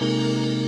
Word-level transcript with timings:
Música 0.00 0.63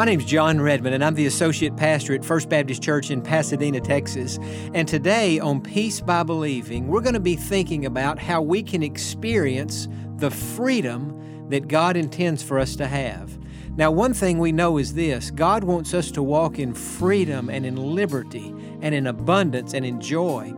My 0.00 0.06
name's 0.06 0.24
Jon 0.24 0.62
Redmond, 0.62 0.94
and 0.94 1.04
I'm 1.04 1.14
the 1.14 1.26
Associate 1.26 1.76
Pastor 1.76 2.14
at 2.14 2.24
First 2.24 2.48
Baptist 2.48 2.82
Church 2.82 3.10
in 3.10 3.20
Pasadena, 3.20 3.82
Texas. 3.82 4.38
And 4.72 4.88
today 4.88 5.38
on 5.38 5.60
Peace 5.60 6.00
by 6.00 6.22
Believing, 6.22 6.86
we're 6.88 7.02
going 7.02 7.12
to 7.12 7.20
be 7.20 7.36
thinking 7.36 7.84
about 7.84 8.18
how 8.18 8.40
we 8.40 8.62
can 8.62 8.82
experience 8.82 9.88
the 10.16 10.30
freedom 10.30 11.50
that 11.50 11.68
God 11.68 11.98
intends 11.98 12.42
for 12.42 12.58
us 12.58 12.76
to 12.76 12.86
have. 12.86 13.38
Now, 13.76 13.90
one 13.90 14.14
thing 14.14 14.38
we 14.38 14.52
know 14.52 14.78
is 14.78 14.94
this 14.94 15.30
God 15.30 15.64
wants 15.64 15.92
us 15.92 16.10
to 16.12 16.22
walk 16.22 16.58
in 16.58 16.72
freedom 16.72 17.50
and 17.50 17.66
in 17.66 17.76
liberty 17.76 18.54
and 18.80 18.94
in 18.94 19.06
abundance 19.06 19.74
and 19.74 19.84
in 19.84 20.00
joy. 20.00 20.54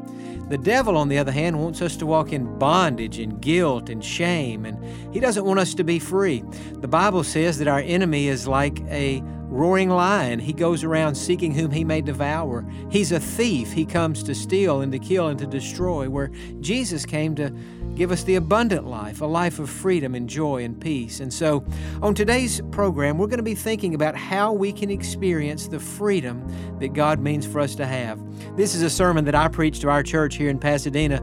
The 0.50 0.58
devil, 0.58 0.96
on 0.96 1.08
the 1.08 1.18
other 1.18 1.32
hand, 1.32 1.58
wants 1.58 1.82
us 1.82 1.96
to 1.96 2.06
walk 2.06 2.32
in 2.32 2.58
bondage 2.58 3.18
and 3.18 3.40
guilt 3.40 3.88
and 3.88 4.04
shame, 4.04 4.66
and 4.66 4.78
he 5.12 5.20
doesn't 5.20 5.44
want 5.44 5.60
us 5.60 5.74
to 5.74 5.84
be 5.84 5.98
free. 5.98 6.42
The 6.72 6.88
Bible 6.88 7.24
says 7.24 7.58
that 7.58 7.68
our 7.68 7.80
enemy 7.80 8.28
is 8.28 8.46
like 8.46 8.80
a 8.82 9.22
roaring 9.52 9.90
lion. 9.90 10.38
He 10.38 10.54
goes 10.54 10.82
around 10.82 11.14
seeking 11.14 11.52
whom 11.52 11.70
he 11.70 11.84
may 11.84 12.00
devour. 12.00 12.64
He's 12.90 13.12
a 13.12 13.20
thief. 13.20 13.72
He 13.72 13.84
comes 13.84 14.22
to 14.24 14.34
steal 14.34 14.80
and 14.80 14.90
to 14.92 14.98
kill 14.98 15.28
and 15.28 15.38
to 15.38 15.46
destroy, 15.46 16.08
where 16.08 16.30
Jesus 16.60 17.04
came 17.04 17.34
to 17.36 17.52
give 17.94 18.10
us 18.10 18.22
the 18.24 18.36
abundant 18.36 18.86
life, 18.86 19.20
a 19.20 19.26
life 19.26 19.58
of 19.58 19.68
freedom 19.68 20.14
and 20.14 20.28
joy 20.28 20.64
and 20.64 20.80
peace. 20.80 21.20
And 21.20 21.32
so, 21.32 21.64
on 22.00 22.14
today's 22.14 22.62
program, 22.70 23.18
we're 23.18 23.26
going 23.26 23.38
to 23.38 23.42
be 23.42 23.54
thinking 23.54 23.94
about 23.94 24.16
how 24.16 24.52
we 24.52 24.72
can 24.72 24.90
experience 24.90 25.68
the 25.68 25.78
freedom 25.78 26.42
that 26.78 26.94
God 26.94 27.20
means 27.20 27.46
for 27.46 27.60
us 27.60 27.74
to 27.74 27.86
have. 27.86 28.18
This 28.56 28.74
is 28.74 28.80
a 28.80 28.90
sermon 28.90 29.26
that 29.26 29.34
I 29.34 29.48
preached 29.48 29.82
to 29.82 29.90
our 29.90 30.02
church 30.02 30.36
here 30.36 30.48
in 30.48 30.58
Pasadena. 30.58 31.22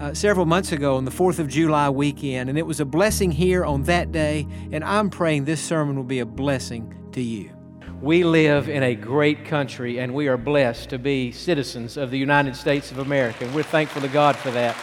Uh, 0.00 0.12
several 0.12 0.44
months 0.44 0.72
ago 0.72 0.96
on 0.96 1.04
the 1.04 1.10
4th 1.10 1.38
of 1.38 1.46
July 1.46 1.88
weekend, 1.88 2.50
and 2.50 2.58
it 2.58 2.66
was 2.66 2.80
a 2.80 2.84
blessing 2.84 3.30
here 3.30 3.64
on 3.64 3.84
that 3.84 4.10
day, 4.10 4.44
and 4.72 4.82
I'm 4.82 5.08
praying 5.08 5.44
this 5.44 5.60
sermon 5.60 5.94
will 5.94 6.02
be 6.02 6.18
a 6.18 6.26
blessing 6.26 6.92
to 7.12 7.22
you. 7.22 7.52
We 8.02 8.24
live 8.24 8.68
in 8.68 8.82
a 8.82 8.96
great 8.96 9.44
country, 9.44 10.00
and 10.00 10.12
we 10.12 10.26
are 10.26 10.36
blessed 10.36 10.90
to 10.90 10.98
be 10.98 11.30
citizens 11.30 11.96
of 11.96 12.10
the 12.10 12.18
United 12.18 12.56
States 12.56 12.90
of 12.90 12.98
America. 12.98 13.44
and 13.44 13.54
We're 13.54 13.62
thankful 13.62 14.02
to 14.02 14.08
God 14.08 14.34
for 14.34 14.50
that. 14.50 14.76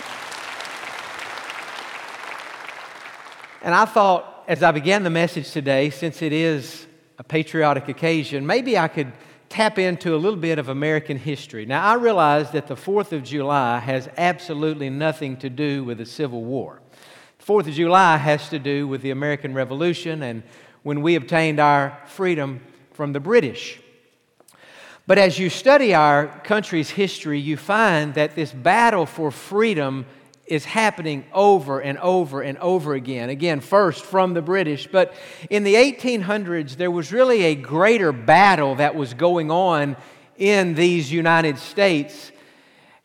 And 3.62 3.76
I 3.76 3.84
thought, 3.84 4.46
as 4.48 4.64
I 4.64 4.72
began 4.72 5.04
the 5.04 5.10
message 5.10 5.52
today, 5.52 5.90
since 5.90 6.22
it 6.22 6.32
is 6.32 6.88
a 7.18 7.24
patriotic 7.24 7.90
occasion, 7.90 8.46
maybe 8.46 8.78
I 8.78 8.88
could 8.88 9.12
tap 9.52 9.78
into 9.78 10.16
a 10.16 10.18
little 10.18 10.40
bit 10.40 10.60
of 10.60 10.70
American 10.70 11.18
history. 11.18 11.66
Now, 11.66 11.84
I 11.84 11.96
realize 11.96 12.52
that 12.52 12.68
the 12.68 12.76
4th 12.76 13.12
of 13.12 13.22
July 13.22 13.80
has 13.80 14.08
absolutely 14.16 14.90
nothing 14.90 15.36
to 15.38 15.50
do 15.50 15.84
with 15.84 15.98
the 15.98 16.06
Civil 16.06 16.46
War. 16.46 16.80
The 17.38 17.44
4th 17.44 17.68
of 17.68 17.74
July 17.74 18.16
has 18.16 18.48
to 18.48 18.60
do 18.60 18.88
with 18.88 19.02
the 19.02 19.12
American 19.12 19.54
Revolution 19.54 20.24
and 20.24 20.44
when 20.84 21.02
we 21.02 21.16
obtained 21.16 21.60
our 21.60 22.00
freedom 22.06 22.62
from 22.94 23.12
the 23.12 23.20
British. 23.20 23.82
But 25.06 25.18
as 25.18 25.38
you 25.38 25.50
study 25.50 25.94
our 25.94 26.28
country's 26.46 26.92
history, 26.92 27.38
you 27.38 27.58
find 27.58 28.14
that 28.14 28.36
this 28.36 28.54
battle 28.54 29.06
for 29.06 29.32
freedom 29.32 30.06
is 30.52 30.66
happening 30.66 31.24
over 31.32 31.80
and 31.80 31.98
over 32.00 32.42
and 32.42 32.58
over 32.58 32.94
again. 32.94 33.30
Again, 33.30 33.62
first 33.62 34.04
from 34.04 34.34
the 34.34 34.42
British, 34.42 34.86
but 34.86 35.14
in 35.50 35.64
the 35.64 35.76
1800s, 35.76 36.76
there 36.76 36.92
was 36.92 37.14
really 37.14 37.44
a 37.44 37.56
greater 37.56 38.12
battle 38.12 38.76
that 38.76 38.94
was 38.94 39.14
going 39.14 39.50
on 39.50 39.96
in 40.38 40.74
these 40.76 41.10
United 41.10 41.58
States, 41.58 42.34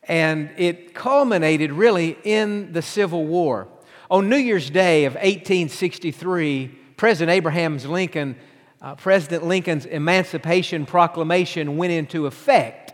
and 0.03 0.51
it 0.57 0.93
culminated 0.93 1.71
really 1.71 2.19
in 2.25 2.73
the 2.73 2.83
Civil 2.83 3.25
War. 3.25 3.69
On 4.11 4.29
New 4.29 4.37
Year's 4.37 4.69
Day 4.69 5.05
of 5.05 5.15
1863, 5.15 6.67
President 6.97 7.33
Abraham 7.33 7.79
Lincoln, 7.79 8.35
uh, 8.83 8.97
President 8.97 9.47
Lincoln's 9.47 9.87
Emancipation 9.87 10.85
Proclamation 10.85 11.77
went 11.77 11.93
into 11.93 12.27
effect. 12.27 12.86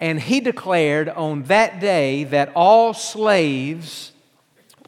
And 0.00 0.20
he 0.20 0.40
declared 0.40 1.08
on 1.08 1.44
that 1.44 1.80
day 1.80 2.24
that 2.24 2.52
all 2.54 2.94
slaves 2.94 4.12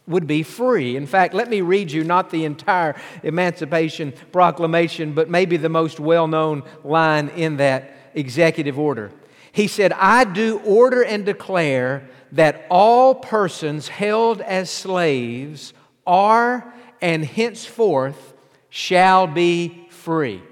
would 0.06 0.26
be 0.26 0.42
free. 0.42 0.96
In 0.96 1.06
fact, 1.06 1.34
let 1.34 1.48
me 1.48 1.60
read 1.60 1.90
you 1.90 2.04
not 2.04 2.30
the 2.30 2.44
entire 2.44 3.00
Emancipation 3.22 4.12
Proclamation, 4.32 5.12
but 5.12 5.30
maybe 5.30 5.56
the 5.56 5.68
most 5.68 6.00
well 6.00 6.26
known 6.26 6.62
line 6.84 7.28
in 7.30 7.56
that 7.58 7.96
executive 8.14 8.78
order. 8.78 9.12
He 9.52 9.66
said, 9.66 9.92
I 9.92 10.24
do 10.24 10.58
order 10.60 11.02
and 11.02 11.24
declare 11.24 12.08
that 12.32 12.66
all 12.70 13.14
persons 13.14 13.88
held 13.88 14.40
as 14.40 14.70
slaves 14.70 15.72
are 16.06 16.72
and 17.00 17.24
henceforth 17.24 18.34
shall 18.68 19.26
be 19.26 19.88
free. 19.90 20.42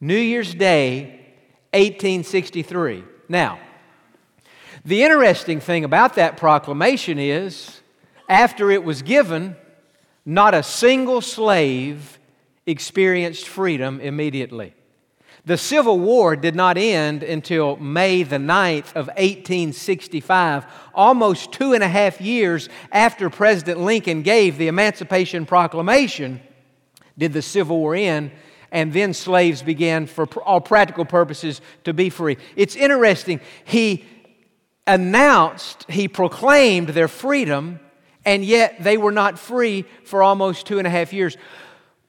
New 0.00 0.16
Year's 0.16 0.54
Day, 0.54 1.02
1863. 1.72 3.04
Now, 3.28 3.58
the 4.88 5.02
interesting 5.02 5.60
thing 5.60 5.84
about 5.84 6.14
that 6.14 6.38
proclamation 6.38 7.18
is, 7.18 7.82
after 8.26 8.70
it 8.70 8.82
was 8.82 9.02
given, 9.02 9.54
not 10.24 10.54
a 10.54 10.62
single 10.62 11.20
slave 11.20 12.18
experienced 12.64 13.46
freedom 13.46 14.00
immediately. 14.00 14.72
The 15.44 15.58
Civil 15.58 15.98
War 15.98 16.36
did 16.36 16.56
not 16.56 16.78
end 16.78 17.22
until 17.22 17.76
May 17.76 18.22
the 18.22 18.36
9th 18.36 18.88
of 18.96 19.08
1865, 19.08 20.64
almost 20.94 21.52
two 21.52 21.74
and 21.74 21.84
a 21.84 21.88
half 21.88 22.18
years 22.18 22.70
after 22.90 23.28
President 23.28 23.80
Lincoln 23.80 24.22
gave 24.22 24.56
the 24.56 24.68
Emancipation 24.68 25.44
Proclamation, 25.44 26.40
did 27.18 27.34
the 27.34 27.42
Civil 27.42 27.78
War 27.78 27.94
end, 27.94 28.30
and 28.72 28.94
then 28.94 29.12
slaves 29.12 29.62
began, 29.62 30.06
for 30.06 30.26
all 30.42 30.62
practical 30.62 31.04
purposes, 31.04 31.60
to 31.84 31.92
be 31.92 32.08
free. 32.08 32.38
It's 32.56 32.74
interesting. 32.74 33.40
He 33.66 34.06
announced, 34.88 35.84
he 35.88 36.08
proclaimed 36.08 36.88
their 36.88 37.06
freedom, 37.06 37.78
and 38.24 38.44
yet 38.44 38.82
they 38.82 38.96
were 38.96 39.12
not 39.12 39.38
free 39.38 39.84
for 40.04 40.22
almost 40.22 40.66
two 40.66 40.78
and 40.78 40.86
a 40.86 40.90
half 40.90 41.12
years. 41.12 41.36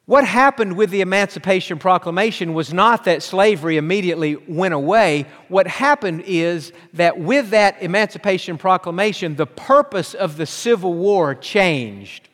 What 0.05 0.25
happened 0.25 0.75
with 0.75 0.89
the 0.89 1.01
Emancipation 1.01 1.77
Proclamation 1.77 2.55
was 2.55 2.73
not 2.73 3.03
that 3.03 3.21
slavery 3.21 3.77
immediately 3.77 4.35
went 4.35 4.73
away. 4.73 5.27
What 5.49 5.67
happened 5.67 6.23
is 6.25 6.73
that 6.93 7.19
with 7.19 7.51
that 7.51 7.83
Emancipation 7.83 8.57
Proclamation, 8.57 9.35
the 9.35 9.45
purpose 9.45 10.15
of 10.15 10.35
the 10.37 10.47
Civil 10.47 10.95
War 10.95 11.35
changed. 11.35 12.27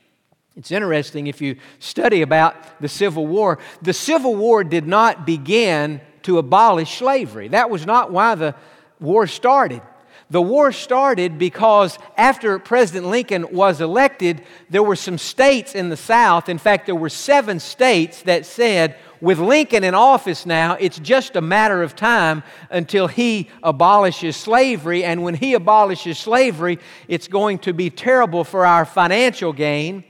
It's 0.55 0.71
interesting 0.71 1.27
if 1.27 1.41
you 1.41 1.57
study 1.79 2.21
about 2.21 2.79
the 2.79 2.87
Civil 2.87 3.27
War. 3.27 3.59
The 3.81 3.91
Civil 3.93 4.37
War 4.37 4.63
did 4.63 4.87
not 4.87 5.25
begin 5.25 5.99
to 6.23 6.37
abolish 6.37 6.97
slavery, 6.97 7.49
that 7.49 7.69
was 7.69 7.85
not 7.85 8.09
why 8.09 8.35
the 8.35 8.55
war 9.01 9.27
started. 9.27 9.81
The 10.29 10.41
war 10.41 10.71
started 10.71 11.37
because 11.37 11.99
after 12.17 12.57
President 12.57 13.07
Lincoln 13.07 13.45
was 13.51 13.79
elected, 13.79 14.43
there 14.69 14.81
were 14.81 14.95
some 14.95 15.19
states 15.19 15.75
in 15.75 15.89
the 15.89 15.97
South. 15.97 16.49
In 16.49 16.57
fact, 16.57 16.87
there 16.87 16.95
were 16.95 17.09
seven 17.09 17.59
states 17.59 18.23
that 18.23 18.45
said, 18.45 18.95
with 19.21 19.39
Lincoln 19.39 19.83
in 19.83 19.93
office 19.93 20.45
now, 20.45 20.73
it's 20.73 20.99
just 20.99 21.35
a 21.35 21.41
matter 21.41 21.83
of 21.83 21.95
time 21.95 22.43
until 22.69 23.07
he 23.07 23.49
abolishes 23.61 24.35
slavery. 24.35 25.03
And 25.03 25.23
when 25.23 25.35
he 25.35 25.53
abolishes 25.53 26.17
slavery, 26.17 26.79
it's 27.07 27.27
going 27.27 27.59
to 27.59 27.73
be 27.73 27.89
terrible 27.89 28.43
for 28.43 28.65
our 28.65 28.83
financial 28.83 29.53
gain. 29.53 30.03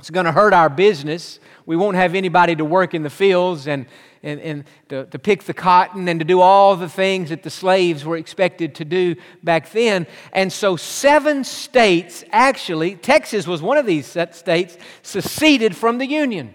It's 0.00 0.10
going 0.10 0.26
to 0.26 0.32
hurt 0.32 0.52
our 0.52 0.68
business. 0.68 1.38
We 1.66 1.76
won't 1.76 1.96
have 1.96 2.16
anybody 2.16 2.56
to 2.56 2.64
work 2.64 2.94
in 2.94 3.04
the 3.04 3.10
fields 3.10 3.68
and 3.68 3.86
and, 4.22 4.40
and 4.40 4.64
to, 4.88 5.06
to 5.06 5.18
pick 5.18 5.44
the 5.44 5.54
cotton 5.54 6.08
and 6.08 6.20
to 6.20 6.24
do 6.24 6.40
all 6.40 6.76
the 6.76 6.88
things 6.88 7.30
that 7.30 7.42
the 7.42 7.50
slaves 7.50 8.04
were 8.04 8.16
expected 8.16 8.74
to 8.76 8.84
do 8.84 9.16
back 9.42 9.70
then. 9.72 10.06
And 10.32 10.52
so, 10.52 10.76
seven 10.76 11.44
states 11.44 12.24
actually, 12.30 12.96
Texas 12.96 13.46
was 13.46 13.60
one 13.62 13.78
of 13.78 13.86
these 13.86 14.06
states, 14.06 14.78
seceded 15.02 15.76
from 15.76 15.98
the 15.98 16.06
Union. 16.06 16.54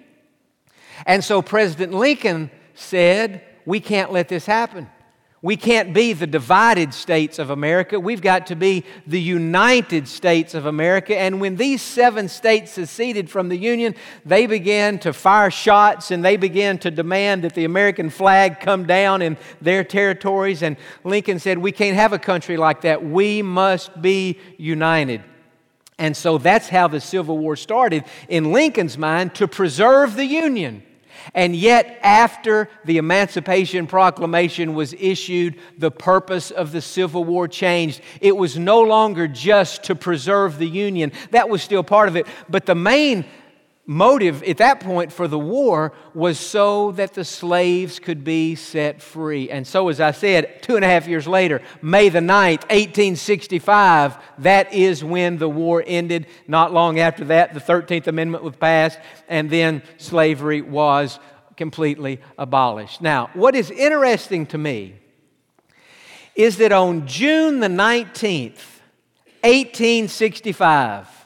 And 1.06 1.24
so, 1.24 1.42
President 1.42 1.94
Lincoln 1.94 2.50
said, 2.74 3.44
We 3.66 3.80
can't 3.80 4.12
let 4.12 4.30
this 4.30 4.46
happen. 4.46 4.90
We 5.44 5.56
can't 5.56 5.94
be 5.94 6.14
the 6.14 6.26
divided 6.26 6.96
states 6.96 7.38
of 7.38 7.52
America. 7.52 8.00
We've 8.00 8.22
got 8.22 8.48
to 8.48 8.56
be 8.56 8.84
the 9.06 9.22
United 9.22 10.08
States 10.08 10.56
of 10.56 10.66
America. 10.66 11.16
And 11.16 11.40
when 11.40 11.58
these 11.58 11.84
seven 11.84 12.28
states 12.28 12.72
seceded 12.72 13.30
from 13.30 13.50
the 13.50 13.58
Union, 13.58 13.94
they 14.26 14.48
began 14.48 14.98
to 15.00 15.14
fire 15.14 15.52
shots 15.52 16.10
and 16.10 16.26
they 16.26 16.38
began 16.38 16.80
to 16.80 16.90
demand 16.90 17.44
that 17.44 17.54
the 17.54 17.66
American 17.66 18.10
flag 18.10 18.60
come 18.60 18.88
down 18.88 19.22
in 19.22 19.38
their 19.62 19.84
territories. 19.84 20.64
And 20.64 20.76
Lincoln 21.04 21.38
said, 21.38 21.60
We 21.60 21.72
can't 21.72 21.96
have 21.96 22.14
a 22.14 22.20
country 22.20 22.58
like 22.58 22.82
that. 22.82 23.06
We 23.06 23.44
must 23.44 24.02
be 24.02 24.40
united. 24.58 25.24
And 26.00 26.18
so 26.18 26.40
that's 26.40 26.70
how 26.70 26.88
the 26.88 27.02
Civil 27.02 27.38
War 27.38 27.56
started 27.56 28.06
in 28.28 28.52
Lincoln's 28.52 28.98
mind 28.98 29.36
to 29.36 29.48
preserve 29.48 30.16
the 30.16 30.26
Union. 30.26 30.84
And 31.34 31.56
yet, 31.56 32.00
after 32.02 32.70
the 32.86 32.98
Emancipation 32.98 33.88
Proclamation 33.88 34.74
was 34.74 34.94
issued, 34.94 35.56
the 35.78 35.92
purpose 35.92 36.52
of 36.52 36.72
the 36.72 36.82
Civil 36.82 37.24
War 37.24 37.48
changed. 37.48 38.02
It 38.22 38.36
was 38.36 38.58
no 38.58 38.82
longer 38.82 39.28
just 39.28 39.84
to 39.84 39.96
preserve 39.96 40.58
the 40.58 40.68
Union, 40.68 41.12
that 41.32 41.50
was 41.50 41.62
still 41.62 41.84
part 41.84 42.08
of 42.08 42.16
it. 42.16 42.28
But 42.50 42.66
the 42.66 42.76
main 42.76 43.26
motive 43.90 44.44
at 44.44 44.58
that 44.58 44.82
point 44.82 45.14
for 45.14 45.30
the 45.30 45.40
war 45.40 45.94
was 46.14 46.38
so 46.38 46.92
that 46.92 47.14
the 47.14 47.24
slaves 47.24 48.00
could 48.00 48.24
be 48.24 48.54
set 48.54 49.02
free. 49.02 49.50
And 49.50 49.66
so, 49.66 49.88
as 49.88 50.02
I 50.02 50.12
said, 50.12 50.62
two 50.62 50.76
and 50.76 50.84
a 50.84 50.88
half 50.88 51.08
years 51.08 51.26
later, 51.26 51.62
May 51.82 52.10
the 52.10 52.20
9th, 52.20 52.70
1865, 52.70 54.18
that 54.40 54.74
is 54.74 55.04
when 55.04 55.38
the 55.38 55.48
war 55.48 55.82
ended. 55.88 56.28
Not 56.48 56.74
long 56.74 57.00
after 57.00 57.24
that, 57.26 57.54
the 57.54 57.62
13th 57.62 58.08
Amendment 58.08 58.44
was 58.44 58.58
passed, 58.58 59.00
and 59.30 59.50
then 59.50 59.82
slavery 59.98 60.62
was 60.62 61.18
completely 61.56 62.20
abolished. 62.38 63.02
Now, 63.02 63.30
what 63.34 63.56
is 63.56 63.72
interesting 63.72 64.46
to 64.48 64.58
me 64.58 64.96
is 66.36 66.58
that 66.58 66.74
on 66.74 67.08
June 67.08 67.62
the 67.62 67.68
19th, 67.68 68.82
1865, 69.44 71.17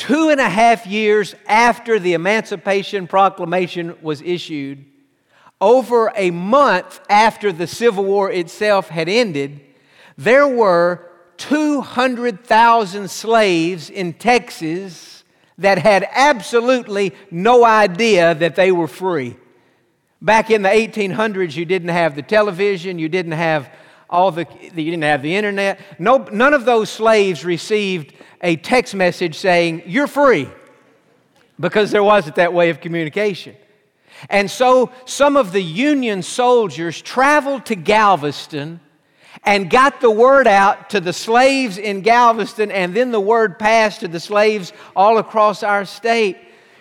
two 0.00 0.30
and 0.30 0.40
a 0.40 0.48
half 0.48 0.86
years 0.86 1.34
after 1.46 1.98
the 1.98 2.14
Emancipation 2.14 3.06
Proclamation 3.06 3.94
was 4.00 4.22
issued, 4.22 4.86
over 5.60 6.10
a 6.16 6.30
month 6.30 7.00
after 7.10 7.52
the 7.52 7.66
Civil 7.66 8.04
War 8.04 8.30
itself 8.32 8.88
had 8.88 9.10
ended, 9.10 9.60
there 10.16 10.48
were 10.48 11.06
200,000 11.36 13.10
slaves 13.10 13.90
in 13.90 14.14
Texas 14.14 15.22
that 15.58 15.76
had 15.76 16.08
absolutely 16.12 17.14
no 17.30 17.62
idea 17.62 18.34
that 18.34 18.56
they 18.56 18.72
were 18.72 18.88
free. 18.88 19.36
Back 20.22 20.50
in 20.50 20.62
the 20.62 20.70
1800s, 20.70 21.54
you 21.54 21.66
didn't 21.66 21.90
have 21.90 22.16
the 22.16 22.22
television, 22.22 22.98
you 22.98 23.10
didn't 23.10 23.32
have 23.32 23.70
all 24.08 24.30
the, 24.32 24.46
you 24.62 24.90
didn't 24.90 25.02
have 25.02 25.20
the 25.20 25.36
internet. 25.36 25.78
No, 25.98 26.26
none 26.32 26.54
of 26.54 26.64
those 26.64 26.88
slaves 26.88 27.44
received 27.44 28.14
a 28.40 28.56
text 28.56 28.94
message 28.94 29.36
saying, 29.36 29.82
You're 29.86 30.06
free, 30.06 30.48
because 31.58 31.90
there 31.90 32.04
wasn't 32.04 32.36
that 32.36 32.52
way 32.52 32.70
of 32.70 32.80
communication. 32.80 33.56
And 34.28 34.50
so 34.50 34.90
some 35.06 35.36
of 35.36 35.52
the 35.52 35.62
Union 35.62 36.22
soldiers 36.22 37.00
traveled 37.00 37.66
to 37.66 37.74
Galveston 37.74 38.80
and 39.44 39.70
got 39.70 40.00
the 40.00 40.10
word 40.10 40.46
out 40.46 40.90
to 40.90 41.00
the 41.00 41.12
slaves 41.12 41.78
in 41.78 42.02
Galveston, 42.02 42.70
and 42.70 42.94
then 42.94 43.10
the 43.10 43.20
word 43.20 43.58
passed 43.58 44.00
to 44.00 44.08
the 44.08 44.20
slaves 44.20 44.72
all 44.94 45.18
across 45.18 45.62
our 45.62 45.84
state. 45.84 46.36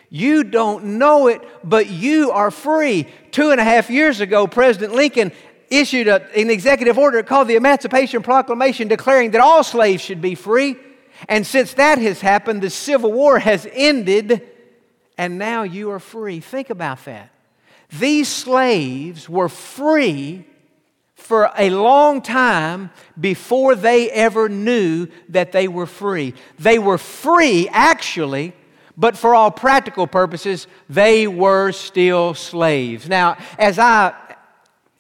You 0.10 0.44
don't 0.44 0.98
know 0.98 1.28
it, 1.28 1.42
but 1.64 1.88
you 1.88 2.32
are 2.32 2.52
free. 2.52 3.08
Two 3.32 3.52
and 3.52 3.62
a 3.62 3.64
half 3.64 3.90
years 3.90 4.20
ago, 4.20 4.48
President 4.48 4.94
Lincoln 4.94 5.32
issued 5.70 6.08
a, 6.08 6.28
an 6.36 6.50
executive 6.50 6.98
order 6.98 7.22
called 7.22 7.48
the 7.48 7.56
Emancipation 7.56 8.24
Proclamation 8.24 8.88
declaring 8.88 9.32
that 9.32 9.42
all 9.42 9.64
slaves 9.64 10.02
should 10.02 10.20
be 10.20 10.36
free. 10.36 10.76
And 11.28 11.46
since 11.46 11.74
that 11.74 11.98
has 12.00 12.22
happened, 12.22 12.62
the 12.62 12.70
Civil 12.70 13.12
War 13.12 13.40
has 13.40 13.68
ended, 13.74 14.42
and 15.18 15.38
now 15.38 15.64
you 15.64 15.92
are 15.92 16.00
free. 16.00 16.40
Think 16.40 16.70
about 16.70 17.04
that. 17.06 17.32
These 17.92 18.28
slaves 18.28 19.28
were 19.28 19.50
free 19.50 20.46
for 21.16 21.52
a 21.58 21.70
long 21.70 22.22
time 22.22 22.92
before 23.20 23.76
they 23.76 24.10
ever 24.12 24.48
knew 24.48 25.08
that 25.30 25.52
they 25.52 25.68
were 25.68 25.86
free. 25.86 26.34
They 26.58 26.80
were 26.80 26.98
free, 26.98 27.68
actually, 27.70 28.54
but 28.98 29.18
for 29.18 29.36
all 29.36 29.52
practical 29.52 30.08
purposes, 30.08 30.68
they 30.90 31.28
were 31.28 31.72
still 31.72 32.34
slaves. 32.34 33.08
Now, 33.08 33.38
as 33.58 33.80
I 33.80 34.14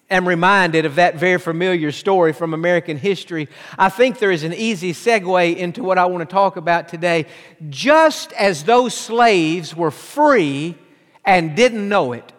am 0.10 0.28
reminded 0.28 0.86
of 0.86 0.96
that 0.96 1.16
very 1.16 1.40
familiar 1.40 1.92
story 1.92 2.34
from 2.34 2.54
American 2.54 2.98
history, 2.98 3.48
I 3.78 3.90
think 3.90 4.20
there 4.20 4.32
is 4.32 4.44
an 4.44 4.54
easy 4.54 4.94
segue 4.94 5.56
into 5.56 5.84
what 5.84 5.98
I 5.98 6.06
want 6.06 6.28
to 6.28 6.34
talk 6.34 6.58
about 6.58 6.88
today. 6.90 7.26
Just 7.70 8.34
as 8.34 8.64
those 8.64 8.94
slaves 8.94 9.76
were 9.76 9.92
free 9.92 10.76
and 11.24 11.56
didn't 11.56 11.88
know 11.88 12.14
it, 12.14 12.34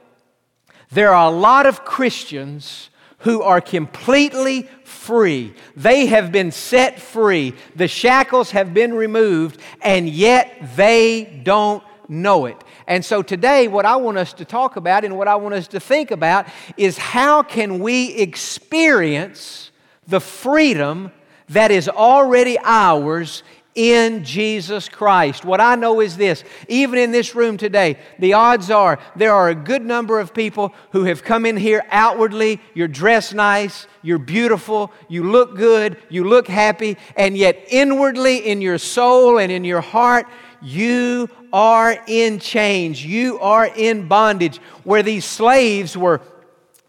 there 0.91 1.15
are 1.15 1.29
a 1.29 1.37
lot 1.37 1.67
of 1.67 1.85
Christians 1.85 2.91
who 3.19 3.43
are 3.43 3.61
completely 3.61 4.69
free. 4.85 5.55
They 5.77 6.07
have 6.07 6.33
been 6.33 6.51
set 6.51 7.01
free. 7.01 7.55
The 7.77 7.87
shackles 7.87 8.51
have 8.53 8.73
been 8.73 8.95
removed, 8.95 9.61
and 9.83 10.09
yet 10.09 10.77
they 10.77 11.25
don't 11.45 11.85
know 12.09 12.47
it. 12.47 12.57
And 12.91 13.05
so 13.05 13.23
today, 13.23 13.69
what 13.69 13.87
I 13.87 13.95
want 13.95 14.19
us 14.19 14.33
to 14.33 14.45
talk 14.45 14.75
about 14.75 15.05
and 15.05 15.17
what 15.17 15.29
I 15.29 15.37
want 15.37 15.55
us 15.55 15.69
to 15.69 15.79
think 15.79 16.11
about 16.11 16.49
is 16.77 16.99
how 16.99 17.41
can 17.41 17.79
we 17.79 18.17
experience 18.17 19.71
the 20.09 20.19
freedom 20.19 21.13
that 21.51 21.71
is 21.71 21.89
already 21.89 22.59
ours 22.59 23.45
in 23.77 24.25
Jesus 24.25 24.89
Christ. 24.89 25.45
What 25.45 25.61
I 25.61 25.77
know 25.77 26.01
is 26.01 26.17
this 26.17 26.43
even 26.69 26.99
in 26.99 27.13
this 27.13 27.37
room 27.37 27.57
today, 27.57 27.97
the 28.19 28.33
odds 28.33 28.71
are 28.71 28.99
there 29.15 29.33
are 29.33 29.49
a 29.49 29.55
good 29.55 29.83
number 29.83 30.19
of 30.19 30.35
people 30.35 30.75
who 30.91 31.05
have 31.05 31.23
come 31.23 31.47
in 31.47 31.57
here 31.57 31.85
outwardly. 31.91 32.61
You're 32.75 32.89
dressed 32.89 33.35
nice, 33.35 33.87
you're 34.03 34.19
beautiful, 34.19 34.93
you 35.09 35.31
look 35.31 35.57
good, 35.57 35.97
you 36.09 36.25
look 36.25 36.49
happy, 36.49 36.97
and 37.17 37.37
yet 37.37 37.65
inwardly 37.69 38.39
in 38.39 38.61
your 38.61 38.79
soul 38.79 39.39
and 39.39 39.53
in 39.53 39.63
your 39.63 39.81
heart, 39.81 40.27
you 40.63 41.29
are 41.53 42.03
in 42.07 42.39
chains. 42.39 43.05
You 43.05 43.39
are 43.41 43.67
in 43.67 44.09
bondage. 44.09 44.59
Where 44.85 45.03
these 45.03 45.25
slaves 45.25 45.97
were 45.97 46.21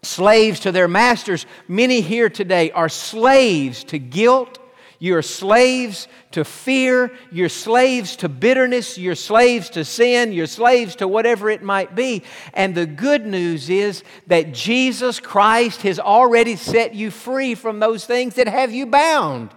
slaves 0.02 0.60
to 0.60 0.72
their 0.72 0.88
masters, 0.88 1.46
many 1.68 2.00
here 2.00 2.28
today 2.28 2.70
are 2.70 2.88
slaves 2.88 3.84
to 3.84 3.98
guilt. 3.98 4.58
You're 4.98 5.22
slaves 5.22 6.06
to 6.30 6.44
fear. 6.44 7.12
You're 7.32 7.48
slaves 7.48 8.14
to 8.16 8.28
bitterness. 8.28 8.96
You're 8.96 9.16
slaves 9.16 9.70
to 9.70 9.84
sin. 9.84 10.32
You're 10.32 10.46
slaves 10.46 10.94
to 10.96 11.08
whatever 11.08 11.50
it 11.50 11.60
might 11.60 11.96
be. 11.96 12.22
And 12.54 12.72
the 12.72 12.86
good 12.86 13.26
news 13.26 13.68
is 13.68 14.04
that 14.28 14.52
Jesus 14.52 15.18
Christ 15.18 15.82
has 15.82 15.98
already 15.98 16.54
set 16.54 16.94
you 16.94 17.10
free 17.10 17.56
from 17.56 17.80
those 17.80 18.04
things 18.04 18.36
that 18.36 18.46
have 18.46 18.72
you 18.72 18.86
bound. 18.86 19.50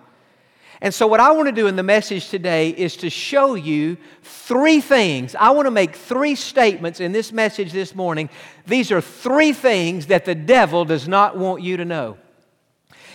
And 0.82 0.94
so, 0.94 1.08
what 1.08 1.20
I 1.20 1.32
want 1.32 1.48
to 1.48 1.54
do 1.54 1.68
in 1.68 1.76
the 1.76 1.84
message 1.84 2.30
today 2.30 2.70
is 2.70 2.98
to 2.98 3.10
show 3.10 3.56
you 3.56 3.98
three 4.24 4.82
things. 4.82 5.36
I 5.36 5.52
want 5.52 5.68
to 5.68 5.72
make 5.72 5.96
three 5.96 6.36
statements 6.36 7.00
in 7.00 7.12
this 7.12 7.32
message 7.32 7.72
this 7.72 7.96
morning. 7.96 8.30
These 8.68 8.92
are 8.92 9.02
three 9.02 9.54
things 9.54 10.08
that 10.08 10.26
the 10.26 10.36
devil 10.36 10.84
does 10.84 11.08
not 11.08 11.38
want 11.38 11.64
you 11.64 11.78
to 11.78 11.86
know. 11.86 12.18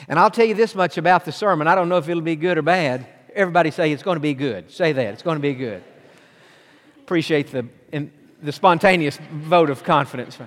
And 0.09 0.19
I'll 0.19 0.31
tell 0.31 0.47
you 0.47 0.55
this 0.55 0.75
much 0.75 0.97
about 0.97 1.25
the 1.25 1.33
sermon. 1.33 1.69
I 1.69 1.75
don't 1.75 1.89
know 1.89 1.99
if 1.99 2.09
it'll 2.09 2.23
be 2.23 2.37
good 2.37 2.57
or 2.57 2.63
bad. 2.63 3.07
Everybody 3.35 3.71
say 3.71 3.93
it's 3.93 4.03
going 4.03 4.17
to 4.17 4.21
be 4.21 4.35
good. 4.35 4.71
Say 4.71 4.93
that. 4.93 5.15
It's 5.15 5.23
going 5.23 5.37
to 5.37 5.43
be 5.43 5.55
good. 5.55 5.85
Appreciate 7.01 7.53
the, 7.53 7.67
the 8.43 8.53
spontaneous 8.53 9.19
vote 9.33 9.71
of 9.71 9.85
confidence. 9.85 10.39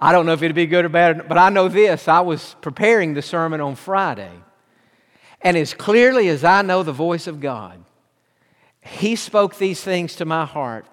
I 0.00 0.12
don't 0.12 0.26
know 0.26 0.32
if 0.32 0.42
it'll 0.42 0.54
be 0.54 0.66
good 0.66 0.84
or 0.84 0.88
bad, 0.88 1.28
but 1.28 1.36
I 1.36 1.48
know 1.48 1.68
this. 1.68 2.06
I 2.06 2.20
was 2.20 2.54
preparing 2.60 3.14
the 3.14 3.22
sermon 3.22 3.60
on 3.60 3.74
Friday. 3.74 4.32
And 5.40 5.56
as 5.56 5.74
clearly 5.74 6.28
as 6.28 6.44
I 6.44 6.62
know 6.62 6.82
the 6.82 6.92
voice 6.92 7.26
of 7.26 7.40
God, 7.40 7.84
He 8.80 9.16
spoke 9.16 9.56
these 9.56 9.80
things 9.80 10.16
to 10.16 10.24
my 10.24 10.44
heart. 10.44 10.86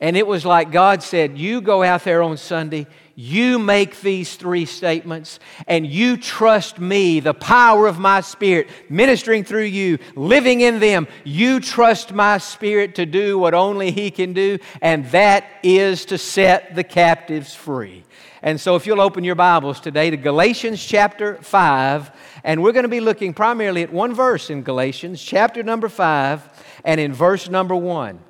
And 0.00 0.16
it 0.16 0.26
was 0.26 0.46
like 0.46 0.70
God 0.70 1.02
said, 1.02 1.38
You 1.38 1.60
go 1.60 1.82
out 1.82 2.04
there 2.04 2.22
on 2.22 2.36
Sunday, 2.36 2.86
you 3.16 3.58
make 3.58 4.00
these 4.00 4.36
three 4.36 4.64
statements, 4.64 5.40
and 5.66 5.84
you 5.84 6.16
trust 6.16 6.78
me, 6.78 7.18
the 7.18 7.34
power 7.34 7.88
of 7.88 7.98
my 7.98 8.20
Spirit, 8.20 8.68
ministering 8.88 9.42
through 9.42 9.64
you, 9.64 9.98
living 10.14 10.60
in 10.60 10.78
them. 10.78 11.08
You 11.24 11.58
trust 11.58 12.12
my 12.12 12.38
Spirit 12.38 12.94
to 12.94 13.06
do 13.06 13.36
what 13.36 13.54
only 13.54 13.90
He 13.90 14.12
can 14.12 14.34
do, 14.34 14.58
and 14.80 15.04
that 15.06 15.44
is 15.64 16.04
to 16.06 16.18
set 16.18 16.76
the 16.76 16.84
captives 16.84 17.52
free. 17.54 18.04
And 18.40 18.60
so, 18.60 18.76
if 18.76 18.86
you'll 18.86 19.00
open 19.00 19.24
your 19.24 19.34
Bibles 19.34 19.80
today 19.80 20.10
to 20.10 20.16
Galatians 20.16 20.84
chapter 20.84 21.42
5, 21.42 22.10
and 22.44 22.62
we're 22.62 22.70
going 22.70 22.84
to 22.84 22.88
be 22.88 23.00
looking 23.00 23.34
primarily 23.34 23.82
at 23.82 23.92
one 23.92 24.14
verse 24.14 24.48
in 24.48 24.62
Galatians, 24.62 25.20
chapter 25.20 25.64
number 25.64 25.88
5, 25.88 26.64
and 26.84 27.00
in 27.00 27.12
verse 27.12 27.48
number 27.48 27.74
1. 27.74 28.20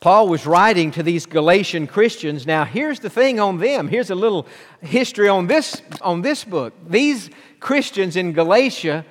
Paul 0.00 0.28
was 0.28 0.44
writing 0.44 0.90
to 0.92 1.04
these 1.04 1.24
Galatian 1.24 1.86
Christians. 1.86 2.46
Now, 2.46 2.64
here's 2.64 2.98
the 2.98 3.10
thing 3.10 3.38
on 3.38 3.58
them. 3.58 3.86
Here's 3.86 4.10
a 4.10 4.16
little 4.16 4.48
history 4.80 5.28
on 5.28 5.46
this, 5.46 5.82
on 6.00 6.22
this 6.22 6.42
book. 6.42 6.72
These 6.88 7.30
Christians 7.60 8.16
in 8.16 8.32
Galatia 8.32 9.04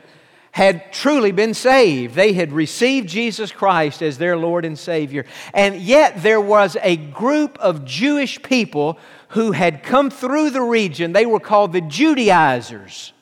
had 0.52 0.92
truly 0.92 1.32
been 1.32 1.54
saved. 1.54 2.16
They 2.16 2.34
had 2.34 2.52
received 2.52 3.08
Jesus 3.08 3.52
Christ 3.52 4.02
as 4.02 4.18
their 4.18 4.36
Lord 4.36 4.66
and 4.66 4.78
Savior. 4.78 5.26
And 5.54 5.78
yet, 5.78 6.22
there 6.22 6.42
was 6.42 6.76
a 6.82 6.98
group 6.98 7.58
of 7.60 7.86
Jewish 7.86 8.42
people 8.42 9.00
who 9.30 9.52
had 9.52 9.84
come 9.84 10.10
through 10.10 10.50
the 10.50 10.62
region. 10.62 11.14
They 11.14 11.26
were 11.26 11.40
called 11.40 11.74
the 11.74 11.82
Judaizers. 11.82 13.14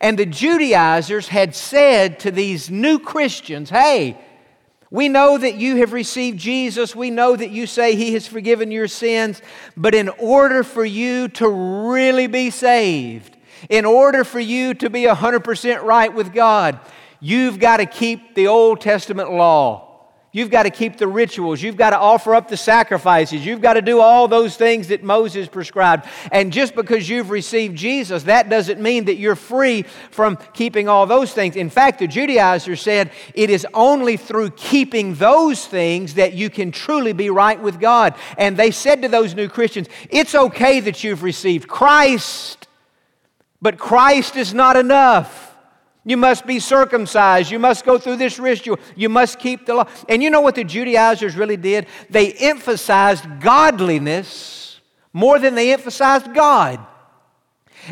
And 0.00 0.18
the 0.18 0.26
Judaizers 0.26 1.28
had 1.28 1.54
said 1.54 2.20
to 2.20 2.30
these 2.30 2.70
new 2.70 2.98
Christians, 2.98 3.70
hey, 3.70 4.18
We 4.90 5.08
know 5.08 5.38
that 5.38 5.54
you 5.54 5.76
have 5.76 5.92
received 5.92 6.38
Jesus. 6.38 6.96
We 6.96 7.10
know 7.10 7.36
that 7.36 7.50
you 7.50 7.66
say 7.66 7.94
He 7.94 8.14
has 8.14 8.26
forgiven 8.26 8.70
your 8.70 8.88
sins. 8.88 9.40
But 9.76 9.94
in 9.94 10.08
order 10.08 10.64
for 10.64 10.84
you 10.84 11.28
to 11.28 11.48
really 11.48 12.26
be 12.26 12.50
saved, 12.50 13.36
in 13.68 13.84
order 13.84 14.24
for 14.24 14.40
you 14.40 14.74
to 14.74 14.90
be 14.90 15.04
100% 15.04 15.82
right 15.82 16.12
with 16.12 16.32
God, 16.32 16.80
you've 17.20 17.58
got 17.58 17.76
to 17.76 17.86
keep 17.86 18.34
the 18.34 18.48
Old 18.48 18.80
Testament 18.80 19.30
law. 19.30 19.89
You've 20.32 20.50
got 20.50 20.62
to 20.62 20.70
keep 20.70 20.96
the 20.96 21.08
rituals. 21.08 21.60
You've 21.60 21.76
got 21.76 21.90
to 21.90 21.98
offer 21.98 22.36
up 22.36 22.46
the 22.46 22.56
sacrifices. 22.56 23.44
You've 23.44 23.60
got 23.60 23.74
to 23.74 23.82
do 23.82 24.00
all 24.00 24.28
those 24.28 24.56
things 24.56 24.86
that 24.88 25.02
Moses 25.02 25.48
prescribed. 25.48 26.06
And 26.30 26.52
just 26.52 26.76
because 26.76 27.08
you've 27.08 27.30
received 27.30 27.76
Jesus, 27.76 28.22
that 28.24 28.48
doesn't 28.48 28.80
mean 28.80 29.06
that 29.06 29.16
you're 29.16 29.34
free 29.34 29.82
from 30.12 30.38
keeping 30.54 30.88
all 30.88 31.04
those 31.04 31.32
things. 31.32 31.56
In 31.56 31.68
fact, 31.68 31.98
the 31.98 32.06
Judaizers 32.06 32.80
said 32.80 33.10
it 33.34 33.50
is 33.50 33.66
only 33.74 34.16
through 34.16 34.50
keeping 34.50 35.16
those 35.16 35.66
things 35.66 36.14
that 36.14 36.32
you 36.34 36.48
can 36.48 36.70
truly 36.70 37.12
be 37.12 37.28
right 37.28 37.60
with 37.60 37.80
God. 37.80 38.14
And 38.38 38.56
they 38.56 38.70
said 38.70 39.02
to 39.02 39.08
those 39.08 39.34
new 39.34 39.48
Christians, 39.48 39.88
it's 40.10 40.36
okay 40.36 40.78
that 40.78 41.02
you've 41.02 41.24
received 41.24 41.66
Christ, 41.66 42.68
but 43.60 43.78
Christ 43.78 44.36
is 44.36 44.54
not 44.54 44.76
enough. 44.76 45.49
You 46.04 46.16
must 46.16 46.46
be 46.46 46.58
circumcised. 46.60 47.50
You 47.50 47.58
must 47.58 47.84
go 47.84 47.98
through 47.98 48.16
this 48.16 48.38
ritual. 48.38 48.78
You 48.96 49.08
must 49.08 49.38
keep 49.38 49.66
the 49.66 49.74
law. 49.74 49.88
And 50.08 50.22
you 50.22 50.30
know 50.30 50.40
what 50.40 50.54
the 50.54 50.64
Judaizers 50.64 51.36
really 51.36 51.56
did? 51.56 51.86
They 52.08 52.32
emphasized 52.32 53.24
godliness 53.40 54.80
more 55.12 55.38
than 55.38 55.54
they 55.54 55.72
emphasized 55.72 56.32
God. 56.34 56.86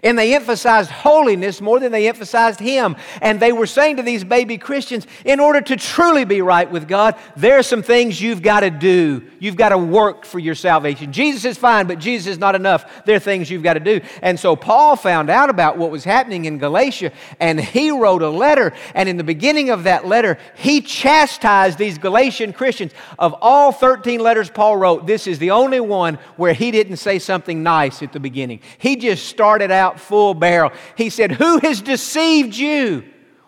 And 0.02 0.18
they 0.18 0.35
emphasized 0.35 0.90
holiness 0.90 1.61
more 1.61 1.80
than 1.80 1.92
they 1.92 2.09
emphasized 2.09 2.61
Him. 2.61 2.97
And 3.21 3.40
they 3.40 3.52
were 3.52 3.66
saying 3.66 3.97
to 3.97 4.02
these 4.02 4.25
baby 4.25 4.59
Christians, 4.59 5.07
in 5.25 5.40
order 5.40 5.61
to 5.61 5.76
truly 5.76 6.25
be 6.25 6.42
right 6.42 6.71
with 6.71 6.88
God, 6.88 7.16
there 7.37 7.59
are 7.59 7.62
some 7.62 7.83
things 7.83 8.21
you've 8.21 8.42
got 8.42 8.61
to 8.61 8.71
do. 8.71 9.23
You've 9.38 9.57
got 9.57 9.71
to 9.71 9.78
work 9.78 10.25
for 10.25 10.38
your 10.38 10.54
salvation. 10.54 11.12
Jesus 11.12 11.45
is 11.45 11.57
fine, 11.57 11.87
but 11.87 11.99
Jesus 11.99 12.26
is 12.26 12.38
not 12.38 12.54
enough. 12.54 13.04
There 13.04 13.16
are 13.16 13.21
things 13.21 13.50
you've 13.50 13.62
got 13.62 13.75
to 13.75 13.80
do. 13.80 14.00
And 14.23 14.38
so 14.38 14.57
Paul 14.57 14.97
found 14.97 15.30
out 15.30 15.50
about 15.50 15.78
what 15.78 15.90
was 15.90 16.04
happening 16.04 16.45
in 16.45 16.59
Galatia, 16.59 17.12
and 17.40 17.61
he 17.61 17.90
wrote 17.90 18.23
a 18.23 18.30
letter. 18.30 18.73
And 18.95 19.09
in 19.09 19.16
the 19.16 19.25
beginning 19.25 19.71
of 19.71 19.85
that 19.85 20.07
letter, 20.07 20.38
he 20.57 20.80
chastised 20.80 21.78
these 21.78 21.99
Galatian 21.99 22.52
Christians. 22.52 22.92
Of 23.18 23.35
all 23.40 23.73
13 23.73 24.21
letters 24.21 24.50
Paul 24.50 24.76
wrote, 24.76 25.07
this 25.07 25.26
is 25.26 25.38
the 25.38 25.52
only 25.52 25.80
one 25.80 26.18
where 26.37 26.52
he 26.52 26.71
didn't 26.71 26.97
say 26.97 27.18
something 27.18 27.62
nice 27.62 28.02
at 28.02 28.12
the 28.12 28.21
beginning. 28.21 28.61
He 28.78 28.97
just 28.97 29.26
started 29.26 29.71
out 29.71 29.77
out 29.78 29.99
full 29.99 30.35
barrel. 30.35 30.73
He 30.97 31.08
said, 31.08 31.32
Who 31.32 31.58
has 31.61 31.80
deceived 31.80 32.54
you? 32.54 33.04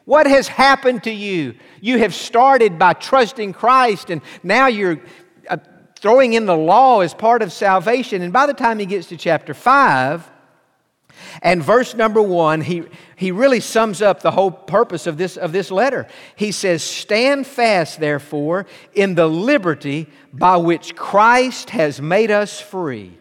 What 0.07 0.27
has 0.27 0.49
happened 0.49 1.05
to 1.05 1.11
you? 1.11 1.55
You 1.81 1.99
have 1.99 2.15
started 2.15 2.79
by 2.79 2.95
trusting 2.95 3.53
Christ, 3.53 4.11
and 4.11 4.23
now 4.43 4.67
you're 4.67 5.01
uh, 5.49 5.59
throwing 5.99 6.33
in 6.33 6.47
the 6.47 6.57
law 6.57 7.01
as 7.01 7.13
part 7.13 7.43
of 7.43 7.53
salvation. 7.53 8.23
And 8.23 8.33
by 8.33 8.47
the 8.47 8.55
time 8.55 8.79
he 8.79 8.87
gets 8.87 9.09
to 9.09 9.17
chapter 9.17 9.55
5, 9.55 10.31
and 11.43 11.63
verse 11.63 11.95
number 11.95 12.23
one, 12.23 12.61
he, 12.61 12.85
he 13.17 13.31
really 13.31 13.61
sums 13.61 14.03
up 14.03 14.21
the 14.21 14.31
whole 14.31 14.51
purpose 14.51 15.07
of 15.07 15.17
this, 15.17 15.37
of 15.37 15.53
this 15.53 15.71
letter. 15.71 16.07
He 16.37 16.53
says, 16.53 16.83
Stand 16.83 17.47
fast, 17.47 18.01
therefore, 18.01 18.67
in 18.95 19.15
the 19.15 19.29
liberty 19.29 20.09
by 20.33 20.57
which 20.57 20.97
Christ 20.97 21.71
has 21.71 22.01
made 22.01 22.31
us 22.31 22.61
free 22.61 23.20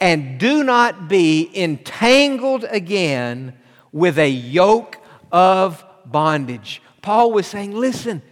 and 0.00 0.38
do 0.38 0.62
not 0.62 1.08
be 1.08 1.50
entangled 1.54 2.64
again 2.70 3.54
with 3.92 4.18
a 4.18 4.28
yoke 4.28 4.98
of 5.32 5.84
bondage. 6.06 6.80
Paul 7.02 7.32
was 7.32 7.46
saying, 7.46 7.74
listen, 7.74 8.22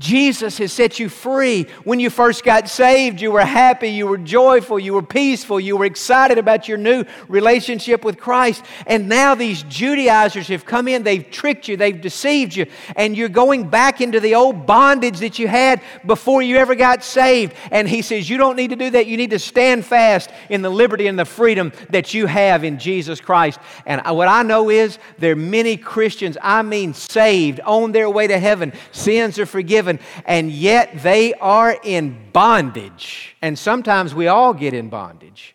Jesus 0.00 0.58
has 0.58 0.72
set 0.72 0.98
you 0.98 1.08
free. 1.08 1.68
When 1.84 2.00
you 2.00 2.10
first 2.10 2.42
got 2.42 2.68
saved, 2.68 3.20
you 3.20 3.30
were 3.30 3.44
happy, 3.44 3.90
you 3.90 4.08
were 4.08 4.18
joyful, 4.18 4.76
you 4.76 4.92
were 4.92 5.04
peaceful, 5.04 5.60
you 5.60 5.76
were 5.76 5.84
excited 5.84 6.36
about 6.36 6.66
your 6.66 6.78
new 6.78 7.04
relationship 7.28 8.04
with 8.04 8.18
Christ. 8.18 8.64
And 8.88 9.08
now 9.08 9.36
these 9.36 9.62
Judaizers 9.62 10.48
have 10.48 10.64
come 10.64 10.88
in, 10.88 11.04
they've 11.04 11.30
tricked 11.30 11.68
you, 11.68 11.76
they've 11.76 12.00
deceived 12.00 12.56
you, 12.56 12.66
and 12.96 13.16
you're 13.16 13.28
going 13.28 13.70
back 13.70 14.00
into 14.00 14.18
the 14.18 14.34
old 14.34 14.66
bondage 14.66 15.20
that 15.20 15.38
you 15.38 15.46
had 15.46 15.80
before 16.04 16.42
you 16.42 16.56
ever 16.56 16.74
got 16.74 17.04
saved. 17.04 17.54
And 17.70 17.88
he 17.88 18.02
says, 18.02 18.28
You 18.28 18.36
don't 18.36 18.56
need 18.56 18.70
to 18.70 18.76
do 18.76 18.90
that. 18.90 19.06
You 19.06 19.16
need 19.16 19.30
to 19.30 19.38
stand 19.38 19.84
fast 19.84 20.28
in 20.48 20.62
the 20.62 20.70
liberty 20.70 21.06
and 21.06 21.16
the 21.16 21.24
freedom 21.24 21.70
that 21.90 22.12
you 22.12 22.26
have 22.26 22.64
in 22.64 22.80
Jesus 22.80 23.20
Christ. 23.20 23.60
And 23.86 24.02
what 24.04 24.26
I 24.26 24.42
know 24.42 24.70
is 24.70 24.98
there 25.18 25.32
are 25.32 25.36
many 25.36 25.76
Christians, 25.76 26.36
I 26.42 26.62
mean 26.62 26.94
saved, 26.94 27.60
on 27.60 27.92
their 27.92 28.10
way 28.10 28.26
to 28.26 28.40
heaven. 28.40 28.72
Sins 28.90 29.38
are 29.38 29.46
forgiven 29.46 29.84
and 30.24 30.50
yet 30.50 31.02
they 31.02 31.34
are 31.34 31.78
in 31.82 32.30
bondage. 32.32 33.36
And 33.42 33.58
sometimes 33.58 34.14
we 34.14 34.26
all 34.28 34.54
get 34.54 34.74
in 34.74 34.88
bondage. 34.88 35.54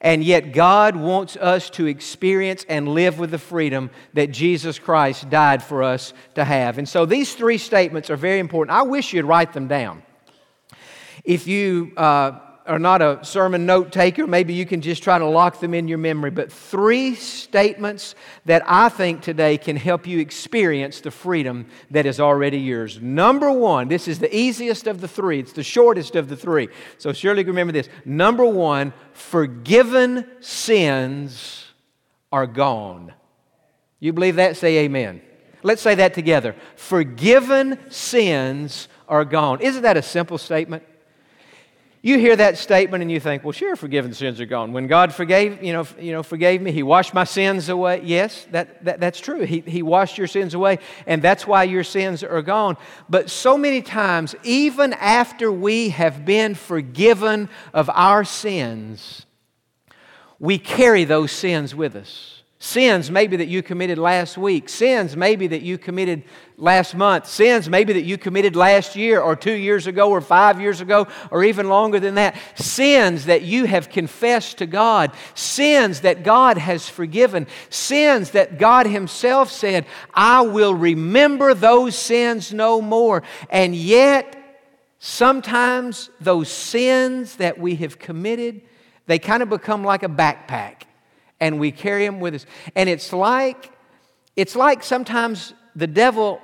And 0.00 0.24
yet, 0.24 0.52
God 0.52 0.96
wants 0.96 1.36
us 1.36 1.70
to 1.70 1.86
experience 1.86 2.66
and 2.68 2.88
live 2.88 3.20
with 3.20 3.30
the 3.30 3.38
freedom 3.38 3.88
that 4.14 4.32
Jesus 4.32 4.80
Christ 4.80 5.30
died 5.30 5.62
for 5.62 5.84
us 5.84 6.12
to 6.34 6.44
have. 6.44 6.78
And 6.78 6.88
so, 6.88 7.06
these 7.06 7.36
three 7.36 7.56
statements 7.56 8.10
are 8.10 8.16
very 8.16 8.40
important. 8.40 8.76
I 8.76 8.82
wish 8.82 9.12
you'd 9.12 9.26
write 9.26 9.52
them 9.52 9.68
down. 9.68 10.02
If 11.22 11.46
you 11.46 11.92
uh, 11.96 12.32
are 12.72 12.78
not 12.78 13.02
a 13.02 13.22
sermon 13.22 13.66
note 13.66 13.92
taker, 13.92 14.26
maybe 14.26 14.54
you 14.54 14.64
can 14.64 14.80
just 14.80 15.02
try 15.02 15.18
to 15.18 15.26
lock 15.26 15.60
them 15.60 15.74
in 15.74 15.88
your 15.88 15.98
memory. 15.98 16.30
But 16.30 16.50
three 16.50 17.14
statements 17.14 18.14
that 18.46 18.62
I 18.66 18.88
think 18.88 19.20
today 19.20 19.58
can 19.58 19.76
help 19.76 20.06
you 20.06 20.20
experience 20.20 21.02
the 21.02 21.10
freedom 21.10 21.66
that 21.90 22.06
is 22.06 22.18
already 22.18 22.56
yours. 22.56 22.98
Number 22.98 23.52
one, 23.52 23.88
this 23.88 24.08
is 24.08 24.20
the 24.20 24.34
easiest 24.34 24.86
of 24.86 25.02
the 25.02 25.08
three, 25.08 25.38
it's 25.38 25.52
the 25.52 25.62
shortest 25.62 26.16
of 26.16 26.30
the 26.30 26.36
three. 26.36 26.70
So 26.96 27.12
surely 27.12 27.44
remember 27.44 27.74
this. 27.74 27.90
Number 28.06 28.46
one, 28.46 28.94
forgiven 29.12 30.26
sins 30.40 31.66
are 32.32 32.46
gone. 32.46 33.12
You 34.00 34.14
believe 34.14 34.36
that? 34.36 34.56
Say 34.56 34.78
amen. 34.78 35.20
Let's 35.62 35.82
say 35.82 35.94
that 35.96 36.14
together. 36.14 36.56
Forgiven 36.76 37.78
sins 37.90 38.88
are 39.08 39.26
gone. 39.26 39.60
Isn't 39.60 39.82
that 39.82 39.98
a 39.98 40.02
simple 40.02 40.38
statement? 40.38 40.84
You 42.04 42.18
hear 42.18 42.34
that 42.34 42.58
statement 42.58 43.02
and 43.02 43.12
you 43.12 43.20
think, 43.20 43.44
well, 43.44 43.52
sure, 43.52 43.76
forgiven 43.76 44.12
sins 44.12 44.40
are 44.40 44.46
gone. 44.46 44.72
When 44.72 44.88
God 44.88 45.14
forgave, 45.14 45.62
you 45.62 45.72
know, 45.72 45.86
you 46.00 46.10
know 46.10 46.24
forgave 46.24 46.60
me, 46.60 46.72
He 46.72 46.82
washed 46.82 47.14
my 47.14 47.22
sins 47.22 47.68
away. 47.68 48.00
Yes, 48.02 48.44
that, 48.50 48.84
that, 48.84 48.98
that's 48.98 49.20
true. 49.20 49.42
He, 49.42 49.60
he 49.60 49.82
washed 49.82 50.18
your 50.18 50.26
sins 50.26 50.54
away, 50.54 50.80
and 51.06 51.22
that's 51.22 51.46
why 51.46 51.62
your 51.62 51.84
sins 51.84 52.24
are 52.24 52.42
gone. 52.42 52.76
But 53.08 53.30
so 53.30 53.56
many 53.56 53.82
times, 53.82 54.34
even 54.42 54.94
after 54.94 55.52
we 55.52 55.90
have 55.90 56.24
been 56.24 56.56
forgiven 56.56 57.48
of 57.72 57.88
our 57.90 58.24
sins, 58.24 59.24
we 60.40 60.58
carry 60.58 61.04
those 61.04 61.30
sins 61.30 61.72
with 61.72 61.94
us. 61.94 62.41
Sins 62.62 63.10
maybe 63.10 63.38
that 63.38 63.48
you 63.48 63.60
committed 63.60 63.98
last 63.98 64.38
week. 64.38 64.68
Sins 64.68 65.16
maybe 65.16 65.48
that 65.48 65.62
you 65.62 65.76
committed 65.76 66.22
last 66.56 66.94
month. 66.94 67.26
Sins 67.26 67.68
maybe 67.68 67.92
that 67.94 68.04
you 68.04 68.16
committed 68.16 68.54
last 68.54 68.94
year 68.94 69.20
or 69.20 69.34
two 69.34 69.54
years 69.54 69.88
ago 69.88 70.10
or 70.10 70.20
five 70.20 70.60
years 70.60 70.80
ago 70.80 71.08
or 71.32 71.42
even 71.42 71.68
longer 71.68 71.98
than 71.98 72.14
that. 72.14 72.36
Sins 72.54 73.24
that 73.24 73.42
you 73.42 73.64
have 73.64 73.88
confessed 73.88 74.58
to 74.58 74.66
God. 74.66 75.10
Sins 75.34 76.02
that 76.02 76.22
God 76.22 76.56
has 76.56 76.88
forgiven. 76.88 77.48
Sins 77.68 78.30
that 78.30 78.58
God 78.58 78.86
Himself 78.86 79.50
said, 79.50 79.84
I 80.14 80.42
will 80.42 80.72
remember 80.72 81.54
those 81.54 81.96
sins 81.96 82.52
no 82.52 82.80
more. 82.80 83.24
And 83.50 83.74
yet, 83.74 84.36
sometimes 85.00 86.10
those 86.20 86.48
sins 86.48 87.34
that 87.36 87.58
we 87.58 87.74
have 87.74 87.98
committed, 87.98 88.60
they 89.06 89.18
kind 89.18 89.42
of 89.42 89.50
become 89.50 89.82
like 89.82 90.04
a 90.04 90.08
backpack 90.08 90.84
and 91.42 91.58
we 91.58 91.72
carry 91.72 92.06
them 92.06 92.20
with 92.20 92.34
us. 92.34 92.46
And 92.76 92.88
it's 92.88 93.12
like, 93.12 93.72
it's 94.36 94.54
like 94.54 94.84
sometimes 94.84 95.54
the 95.74 95.88
devil 95.88 96.40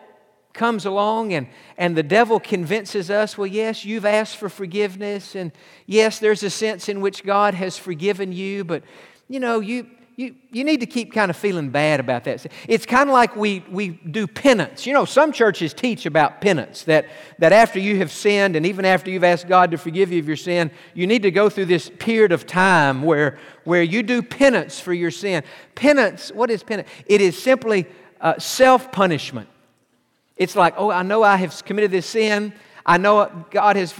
comes 0.52 0.87
along 0.87 1.33
and, 1.33 1.47
and 1.76 1.97
the 1.97 2.02
devil 2.02 2.40
convinces 2.40 3.09
us, 3.09 3.38
well, 3.38 3.47
yes, 3.47 3.85
you've 3.85 4.05
asked 4.05 4.37
for 4.37 4.49
forgiveness, 4.49 5.37
and 5.37 5.52
yes, 5.87 6.19
there's 6.19 6.43
a 6.43 6.50
sense 6.50 6.88
in 6.88 7.00
which 7.00 7.23
God 7.23 7.55
has 7.55 7.78
forgiven 7.78 8.33
you, 8.33 8.64
but 8.64 8.83
you 9.28 9.38
know, 9.38 9.61
you, 9.61 9.87
you, 10.18 10.34
you 10.50 10.64
need 10.64 10.80
to 10.80 10.87
keep 10.87 11.12
kind 11.12 11.30
of 11.30 11.37
feeling 11.37 11.70
bad 11.70 12.00
about 12.00 12.25
that. 12.25 12.44
It's 12.66 12.84
kind 12.84 13.08
of 13.08 13.12
like 13.12 13.37
we, 13.37 13.64
we 13.70 13.90
do 13.90 14.26
penance. 14.26 14.84
You 14.84 14.92
know, 14.92 15.04
some 15.04 15.30
churches 15.30 15.72
teach 15.72 16.06
about 16.06 16.40
penance 16.40 16.82
that, 16.84 17.06
that 17.38 17.52
after 17.52 17.78
you 17.78 17.98
have 17.98 18.10
sinned 18.10 18.56
and 18.56 18.66
even 18.66 18.84
after 18.84 19.12
you've 19.12 19.22
asked 19.22 19.46
God 19.46 19.70
to 19.70 19.78
forgive 19.78 20.10
you 20.10 20.18
of 20.18 20.26
your 20.26 20.37
sin, 20.37 20.72
you 20.92 21.06
need 21.06 21.22
to 21.22 21.30
go 21.30 21.48
through 21.48 21.66
this 21.66 21.88
period 22.00 22.32
of 22.32 22.48
time 22.48 23.02
where, 23.02 23.38
where 23.62 23.80
you 23.80 24.02
do 24.02 24.20
penance 24.20 24.80
for 24.80 24.92
your 24.92 25.12
sin. 25.12 25.44
Penance, 25.76 26.32
what 26.32 26.50
is 26.50 26.64
penance? 26.64 26.88
It 27.06 27.20
is 27.20 27.40
simply 27.40 27.87
uh, 28.20 28.40
self 28.40 28.90
punishment. 28.90 29.48
It's 30.37 30.56
like, 30.56 30.75
oh, 30.76 30.90
I 30.90 31.04
know 31.04 31.22
I 31.22 31.37
have 31.37 31.64
committed 31.64 31.92
this 31.92 32.06
sin. 32.06 32.52
I 32.84 32.98
know 32.98 33.46
God 33.52 33.76
has 33.76 33.94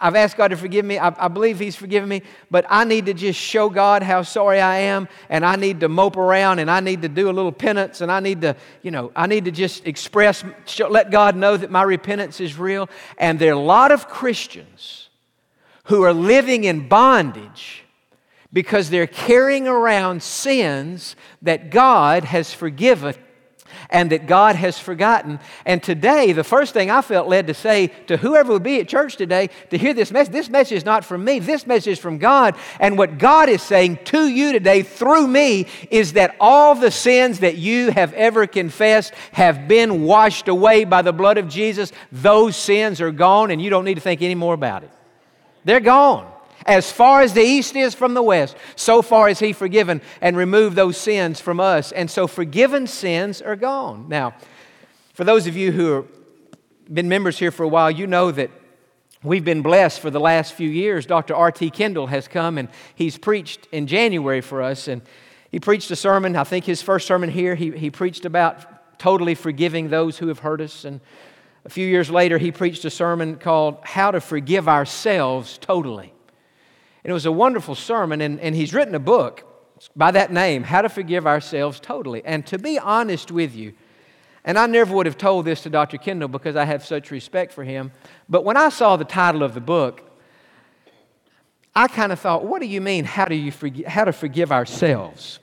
I've 0.00 0.16
asked 0.16 0.36
God 0.36 0.48
to 0.48 0.56
forgive 0.56 0.84
me. 0.84 0.98
I, 0.98 1.14
I, 1.18 1.28
believe 1.28 1.58
He's 1.58 1.76
forgiven 1.76 2.08
me, 2.08 2.22
but 2.50 2.64
I 2.68 2.84
need 2.84 3.06
to 3.06 3.14
just 3.14 3.38
show 3.38 3.68
God 3.68 4.02
how 4.02 4.22
sorry 4.22 4.60
I 4.60 4.78
am, 4.78 5.08
and 5.28 5.44
I 5.44 5.56
need 5.56 5.80
to 5.80 5.88
mope 5.88 6.16
around, 6.16 6.58
and 6.58 6.70
I 6.70 6.80
need 6.80 7.02
to 7.02 7.08
do 7.08 7.28
a 7.28 7.32
little 7.32 7.52
penance, 7.52 8.00
and 8.00 8.10
I 8.10 8.20
need 8.20 8.40
to, 8.40 8.56
you 8.82 8.90
know, 8.90 9.12
I 9.14 9.26
need 9.26 9.44
to 9.44 9.50
just 9.50 9.86
express, 9.86 10.42
let 10.88 11.10
God 11.10 11.36
know 11.36 11.56
that 11.56 11.70
my 11.70 11.82
repentance 11.82 12.40
is 12.40 12.58
real. 12.58 12.88
And 13.18 13.38
there 13.38 13.50
are 13.50 13.60
a 13.60 13.62
lot 13.62 13.92
of 13.92 14.08
Christians 14.08 15.10
who 15.84 16.02
are 16.02 16.14
living 16.14 16.64
in 16.64 16.88
bondage 16.88 17.84
because 18.52 18.90
they're 18.90 19.06
carrying 19.06 19.68
around 19.68 20.22
sins 20.22 21.14
that 21.42 21.70
God 21.70 22.24
has 22.24 22.52
forgiven 22.52 23.14
and 23.90 24.10
that 24.10 24.26
God 24.26 24.56
has 24.56 24.78
forgotten. 24.78 25.38
And 25.64 25.82
today, 25.82 26.32
the 26.32 26.44
first 26.44 26.72
thing 26.72 26.90
I 26.90 27.02
felt 27.02 27.28
led 27.28 27.46
to 27.48 27.54
say 27.54 27.88
to 28.06 28.16
whoever 28.16 28.52
would 28.52 28.62
be 28.62 28.80
at 28.80 28.88
church 28.88 29.16
today 29.16 29.50
to 29.70 29.78
hear 29.78 29.94
this 29.94 30.10
message 30.10 30.32
this 30.32 30.48
message 30.48 30.78
is 30.78 30.84
not 30.84 31.04
from 31.04 31.24
me, 31.24 31.38
this 31.38 31.66
message 31.66 31.92
is 31.92 31.98
from 31.98 32.18
God. 32.18 32.56
And 32.78 32.96
what 32.96 33.18
God 33.18 33.48
is 33.48 33.62
saying 33.62 33.98
to 34.06 34.28
you 34.28 34.52
today 34.52 34.82
through 34.82 35.26
me 35.26 35.66
is 35.90 36.14
that 36.14 36.36
all 36.40 36.74
the 36.74 36.90
sins 36.90 37.40
that 37.40 37.56
you 37.56 37.90
have 37.90 38.12
ever 38.14 38.46
confessed 38.46 39.12
have 39.32 39.68
been 39.68 40.02
washed 40.02 40.48
away 40.48 40.84
by 40.84 41.02
the 41.02 41.12
blood 41.12 41.38
of 41.38 41.48
Jesus. 41.48 41.92
Those 42.10 42.56
sins 42.56 43.00
are 43.00 43.10
gone, 43.10 43.50
and 43.50 43.60
you 43.60 43.70
don't 43.70 43.84
need 43.84 43.94
to 43.94 44.00
think 44.00 44.22
any 44.22 44.34
more 44.34 44.54
about 44.54 44.82
it. 44.82 44.90
They're 45.64 45.80
gone. 45.80 46.30
As 46.66 46.92
far 46.92 47.22
as 47.22 47.32
the 47.32 47.42
east 47.42 47.74
is 47.76 47.94
from 47.94 48.14
the 48.14 48.22
west, 48.22 48.56
so 48.76 49.02
far 49.02 49.28
has 49.28 49.38
He 49.38 49.52
forgiven 49.52 50.00
and 50.20 50.36
removed 50.36 50.76
those 50.76 50.96
sins 50.96 51.40
from 51.40 51.60
us. 51.60 51.92
And 51.92 52.10
so 52.10 52.26
forgiven 52.26 52.86
sins 52.86 53.40
are 53.40 53.56
gone. 53.56 54.06
Now, 54.08 54.34
for 55.14 55.24
those 55.24 55.46
of 55.46 55.56
you 55.56 55.72
who 55.72 55.92
have 55.92 56.06
been 56.92 57.08
members 57.08 57.38
here 57.38 57.50
for 57.50 57.62
a 57.62 57.68
while, 57.68 57.90
you 57.90 58.06
know 58.06 58.30
that 58.30 58.50
we've 59.22 59.44
been 59.44 59.62
blessed 59.62 60.00
for 60.00 60.10
the 60.10 60.20
last 60.20 60.52
few 60.52 60.68
years. 60.68 61.06
Dr. 61.06 61.34
R.T. 61.34 61.70
Kendall 61.70 62.06
has 62.06 62.28
come 62.28 62.58
and 62.58 62.68
he's 62.94 63.18
preached 63.18 63.68
in 63.72 63.86
January 63.86 64.40
for 64.40 64.62
us. 64.62 64.88
And 64.88 65.02
he 65.50 65.60
preached 65.60 65.90
a 65.90 65.96
sermon, 65.96 66.36
I 66.36 66.44
think 66.44 66.64
his 66.64 66.80
first 66.80 67.06
sermon 67.06 67.30
here, 67.30 67.54
he, 67.54 67.70
he 67.70 67.90
preached 67.90 68.24
about 68.24 68.98
totally 68.98 69.34
forgiving 69.34 69.88
those 69.88 70.18
who 70.18 70.28
have 70.28 70.40
hurt 70.40 70.60
us. 70.60 70.84
And 70.84 71.00
a 71.64 71.68
few 71.68 71.86
years 71.86 72.10
later, 72.10 72.38
he 72.38 72.52
preached 72.52 72.84
a 72.84 72.90
sermon 72.90 73.36
called 73.36 73.78
How 73.82 74.10
to 74.10 74.20
Forgive 74.20 74.68
Ourselves 74.68 75.58
Totally. 75.58 76.12
And 77.02 77.10
it 77.10 77.14
was 77.14 77.26
a 77.26 77.32
wonderful 77.32 77.74
sermon, 77.74 78.20
and, 78.20 78.38
and 78.40 78.54
he's 78.54 78.74
written 78.74 78.94
a 78.94 79.00
book 79.00 79.46
by 79.96 80.10
that 80.10 80.32
name, 80.32 80.62
How 80.62 80.82
to 80.82 80.88
Forgive 80.88 81.26
Ourselves 81.26 81.80
Totally. 81.80 82.22
And 82.24 82.46
to 82.48 82.58
be 82.58 82.78
honest 82.78 83.30
with 83.30 83.54
you, 83.54 83.74
and 84.44 84.58
I 84.58 84.66
never 84.66 84.94
would 84.94 85.06
have 85.06 85.18
told 85.18 85.44
this 85.44 85.62
to 85.62 85.70
Dr. 85.70 85.98
Kendall 85.98 86.28
because 86.28 86.56
I 86.56 86.64
have 86.64 86.84
such 86.84 87.10
respect 87.10 87.52
for 87.52 87.64
him, 87.64 87.92
but 88.28 88.44
when 88.44 88.56
I 88.56 88.68
saw 88.68 88.96
the 88.96 89.04
title 89.04 89.42
of 89.42 89.54
the 89.54 89.60
book, 89.60 90.02
I 91.74 91.88
kind 91.88 92.12
of 92.12 92.18
thought, 92.18 92.44
what 92.44 92.60
do 92.60 92.66
you 92.66 92.80
mean, 92.80 93.04
how, 93.04 93.26
do 93.26 93.34
you 93.34 93.52
forgive, 93.52 93.86
how 93.86 94.04
to 94.04 94.12
forgive 94.12 94.50
ourselves? 94.50 95.38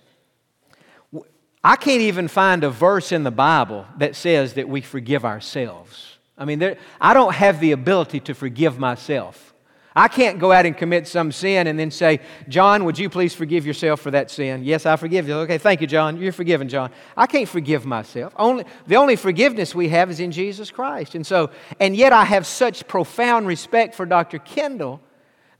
I 1.63 1.75
can't 1.75 2.01
even 2.01 2.27
find 2.27 2.63
a 2.63 2.69
verse 2.69 3.11
in 3.11 3.23
the 3.23 3.31
Bible 3.31 3.85
that 3.97 4.15
says 4.15 4.53
that 4.53 4.69
we 4.69 4.81
forgive 4.81 5.25
ourselves. 5.25 6.17
I 6.37 6.45
mean, 6.45 6.59
there, 6.59 6.77
I 7.01 7.13
don't 7.13 7.33
have 7.33 7.59
the 7.59 7.71
ability 7.71 8.19
to 8.21 8.33
forgive 8.33 8.77
myself. 8.77 9.53
I 9.97 10.07
can't 10.07 10.37
go 10.37 10.51
out 10.51 10.67
and 10.67 10.77
commit 10.77 11.07
some 11.07 11.31
sin 11.31 11.65
and 11.65 11.79
then 11.79 11.89
say, 11.89 12.19
Jon, 12.47 12.85
would 12.85 12.99
you 12.99 13.09
please 13.09 13.33
forgive 13.33 13.65
yourself 13.65 13.99
for 13.99 14.11
that 14.11 14.29
sin? 14.29 14.63
Yes, 14.63 14.85
I 14.85 14.95
forgive 14.95 15.27
you. 15.27 15.33
Okay, 15.37 15.57
thank 15.57 15.81
you, 15.81 15.87
Jon. 15.87 16.21
You're 16.21 16.31
forgiven, 16.31 16.69
Jon. 16.69 16.91
I 17.17 17.25
can't 17.25 17.49
forgive 17.49 17.83
myself. 17.83 18.31
Only, 18.37 18.65
the 18.85 18.97
only 18.97 19.15
forgiveness 19.15 19.73
we 19.73 19.89
have 19.89 20.11
is 20.11 20.19
in 20.19 20.31
Jesus 20.31 20.69
Christ. 20.69 21.15
And 21.15 21.25
so, 21.25 21.49
and 21.79 21.95
yet 21.95 22.13
I 22.13 22.25
have 22.25 22.45
such 22.45 22.87
profound 22.87 23.47
respect 23.47 23.95
for 23.95 24.05
Dr. 24.05 24.37
Kendall 24.37 25.01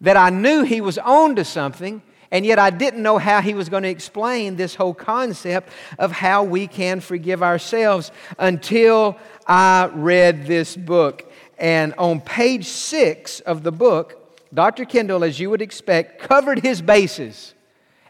that 0.02 0.18
I 0.18 0.30
knew 0.30 0.62
he 0.62 0.82
was 0.82 1.00
on 1.00 1.36
to 1.38 1.44
something, 1.44 2.04
and 2.30 2.46
yet 2.46 2.60
I 2.60 2.70
didn't 2.70 3.02
know 3.02 3.18
how 3.18 3.42
he 3.42 3.56
was 3.56 3.70
going 3.70 3.82
to 3.84 3.90
explain 3.90 4.56
this 4.56 4.76
whole 4.76 4.94
concept 4.94 5.70
of 5.98 6.12
how 6.12 6.44
we 6.44 6.68
can 6.68 7.00
forgive 7.00 7.42
ourselves 7.42 8.12
until 8.38 9.18
I 9.48 9.90
read 9.96 10.46
this 10.46 10.78
book. 10.78 11.32
And 11.58 11.96
on 11.98 12.22
page 12.22 12.68
six 12.68 13.40
of 13.40 13.64
the 13.64 13.72
book, 13.72 14.26
Dr. 14.54 14.86
Kendall, 14.86 15.24
as 15.24 15.40
you 15.40 15.50
would 15.50 15.62
expect, 15.62 16.22
covered 16.22 16.60
his 16.60 16.82
bases 16.82 17.54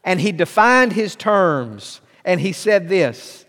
and 0.04 0.22
he 0.22 0.32
defined 0.32 0.94
his 0.94 1.16
terms. 1.16 2.02
And 2.24 2.40
he 2.40 2.54
said 2.54 2.90
this 2.90 3.46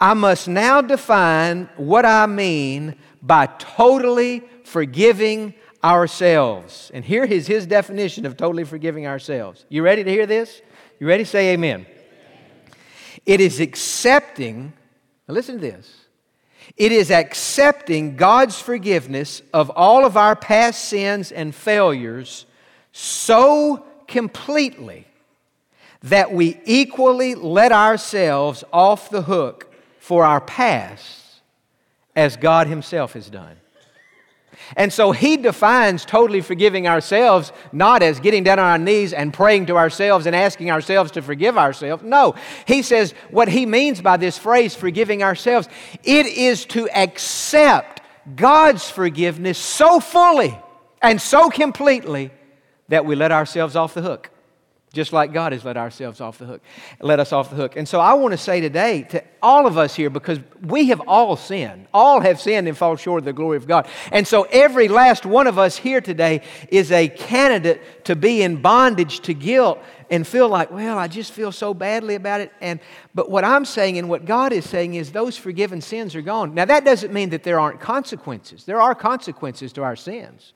I 0.00 0.14
must 0.14 0.48
now 0.48 0.80
define 0.80 1.68
what 1.76 2.04
I 2.04 2.26
mean 2.26 2.96
by 3.22 3.46
totally 3.46 4.42
forgiving 4.64 5.54
ourselves. 5.82 6.90
And 6.92 7.04
here 7.04 7.24
is 7.24 7.46
his 7.46 7.66
definition 7.66 8.26
of 8.26 8.36
totally 8.36 8.64
forgiving 8.64 9.06
ourselves. 9.06 9.64
You 9.68 9.82
ready 9.82 10.02
to 10.02 10.10
hear 10.10 10.26
this? 10.26 10.60
You 10.98 11.06
ready? 11.06 11.24
Say 11.24 11.52
amen. 11.52 11.86
It 13.24 13.40
is 13.40 13.60
accepting, 13.60 14.72
listen 15.28 15.56
to 15.56 15.60
this 15.60 16.01
it 16.76 16.92
is 16.92 17.10
accepting 17.10 18.16
God's 18.16 18.60
forgiveness 18.60 19.42
of 19.52 19.70
all 19.70 20.04
of 20.04 20.16
our 20.16 20.34
past 20.34 20.84
sins 20.86 21.30
and 21.30 21.54
failures 21.54 22.46
so 22.92 23.84
completely 24.08 25.06
that 26.02 26.32
we 26.32 26.60
equally 26.64 27.34
let 27.34 27.72
ourselves 27.72 28.64
off 28.72 29.10
the 29.10 29.22
hook 29.22 29.72
for 29.98 30.24
our 30.24 30.40
past 30.40 31.40
as 32.16 32.36
God 32.36 32.66
Himself 32.66 33.12
has 33.12 33.30
done. 33.30 33.56
And 34.76 34.92
so 34.92 35.12
he 35.12 35.36
defines 35.36 36.04
totally 36.04 36.40
forgiving 36.40 36.86
ourselves 36.86 37.52
not 37.72 38.02
as 38.02 38.20
getting 38.20 38.44
down 38.44 38.58
on 38.58 38.64
our 38.64 38.78
knees 38.78 39.12
and 39.12 39.32
praying 39.32 39.66
to 39.66 39.76
ourselves 39.76 40.26
and 40.26 40.34
asking 40.36 40.70
ourselves 40.70 41.10
to 41.12 41.22
forgive 41.22 41.58
ourselves. 41.58 42.02
No, 42.02 42.34
he 42.66 42.82
says 42.82 43.12
what 43.30 43.48
he 43.48 43.66
means 43.66 44.00
by 44.00 44.16
this 44.16 44.38
phrase, 44.38 44.74
forgiving 44.74 45.22
ourselves, 45.22 45.68
it 46.02 46.26
is 46.26 46.64
to 46.66 46.88
accept 46.90 48.00
God's 48.36 48.88
forgiveness 48.88 49.58
so 49.58 50.00
fully 50.00 50.58
and 51.00 51.20
so 51.20 51.50
completely 51.50 52.30
that 52.88 53.04
we 53.04 53.16
let 53.16 53.32
ourselves 53.32 53.76
off 53.76 53.94
the 53.94 54.02
hook 54.02 54.30
just 54.92 55.12
like 55.12 55.32
God 55.32 55.52
has 55.52 55.64
let 55.64 55.76
ourselves 55.76 56.20
off 56.20 56.38
the 56.38 56.44
hook, 56.44 56.62
let 57.00 57.18
us 57.18 57.32
off 57.32 57.50
the 57.50 57.56
hook. 57.56 57.76
And 57.76 57.88
so 57.88 57.98
I 57.98 58.12
want 58.14 58.32
to 58.32 58.38
say 58.38 58.60
today 58.60 59.02
to 59.10 59.24
all 59.42 59.66
of 59.66 59.78
us 59.78 59.94
here, 59.94 60.10
because 60.10 60.38
we 60.62 60.88
have 60.88 61.00
all 61.06 61.36
sinned, 61.36 61.86
all 61.94 62.20
have 62.20 62.40
sinned 62.40 62.68
and 62.68 62.76
fall 62.76 62.96
short 62.96 63.20
of 63.20 63.24
the 63.24 63.32
glory 63.32 63.56
of 63.56 63.66
God. 63.66 63.88
And 64.10 64.26
so 64.26 64.42
every 64.50 64.88
last 64.88 65.24
one 65.24 65.46
of 65.46 65.58
us 65.58 65.76
here 65.76 66.00
today 66.00 66.42
is 66.68 66.92
a 66.92 67.08
candidate 67.08 68.04
to 68.04 68.14
be 68.14 68.42
in 68.42 68.60
bondage 68.60 69.20
to 69.20 69.34
guilt 69.34 69.78
and 70.10 70.26
feel 70.26 70.48
like, 70.48 70.70
well, 70.70 70.98
I 70.98 71.08
just 71.08 71.32
feel 71.32 71.52
so 71.52 71.72
badly 71.72 72.14
about 72.14 72.42
it. 72.42 72.52
And 72.60 72.78
but 73.14 73.30
what 73.30 73.44
I'm 73.44 73.64
saying 73.64 73.96
and 73.96 74.10
what 74.10 74.26
God 74.26 74.52
is 74.52 74.68
saying 74.68 74.94
is 74.94 75.10
those 75.10 75.38
forgiven 75.38 75.80
sins 75.80 76.14
are 76.14 76.22
gone. 76.22 76.54
Now 76.54 76.66
that 76.66 76.84
doesn't 76.84 77.12
mean 77.14 77.30
that 77.30 77.44
there 77.44 77.58
aren't 77.58 77.80
consequences. 77.80 78.64
There 78.64 78.80
are 78.80 78.94
consequences 78.94 79.72
to 79.72 79.82
our 79.82 79.96
sins. 79.96 80.52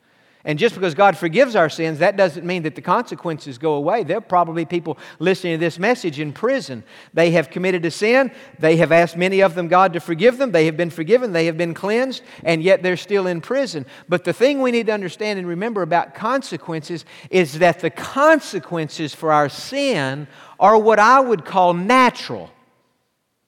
And 0.46 0.60
just 0.60 0.76
because 0.76 0.94
God 0.94 1.18
forgives 1.18 1.56
our 1.56 1.68
sins, 1.68 1.98
that 1.98 2.16
doesn't 2.16 2.46
mean 2.46 2.62
that 2.62 2.76
the 2.76 2.80
consequences 2.80 3.58
go 3.58 3.74
away. 3.74 4.04
There 4.04 4.18
are 4.18 4.20
probably 4.20 4.64
people 4.64 4.96
listening 5.18 5.54
to 5.54 5.58
this 5.58 5.76
message 5.76 6.20
in 6.20 6.32
prison. 6.32 6.84
They 7.12 7.32
have 7.32 7.50
committed 7.50 7.84
a 7.84 7.90
sin. 7.90 8.30
They 8.60 8.76
have 8.76 8.92
asked 8.92 9.16
many 9.16 9.42
of 9.42 9.56
them 9.56 9.66
God 9.66 9.92
to 9.94 10.00
forgive 10.00 10.38
them. 10.38 10.52
They 10.52 10.66
have 10.66 10.76
been 10.76 10.90
forgiven. 10.90 11.32
They 11.32 11.46
have 11.46 11.58
been 11.58 11.74
cleansed, 11.74 12.22
and 12.44 12.62
yet 12.62 12.84
they're 12.84 12.96
still 12.96 13.26
in 13.26 13.40
prison. 13.40 13.86
But 14.08 14.22
the 14.22 14.32
thing 14.32 14.62
we 14.62 14.70
need 14.70 14.86
to 14.86 14.92
understand 14.92 15.40
and 15.40 15.48
remember 15.48 15.82
about 15.82 16.14
consequences 16.14 17.04
is 17.28 17.58
that 17.58 17.80
the 17.80 17.90
consequences 17.90 19.12
for 19.12 19.32
our 19.32 19.48
sin 19.48 20.28
are 20.60 20.78
what 20.78 21.00
I 21.00 21.18
would 21.18 21.44
call 21.44 21.74
natural. 21.74 22.52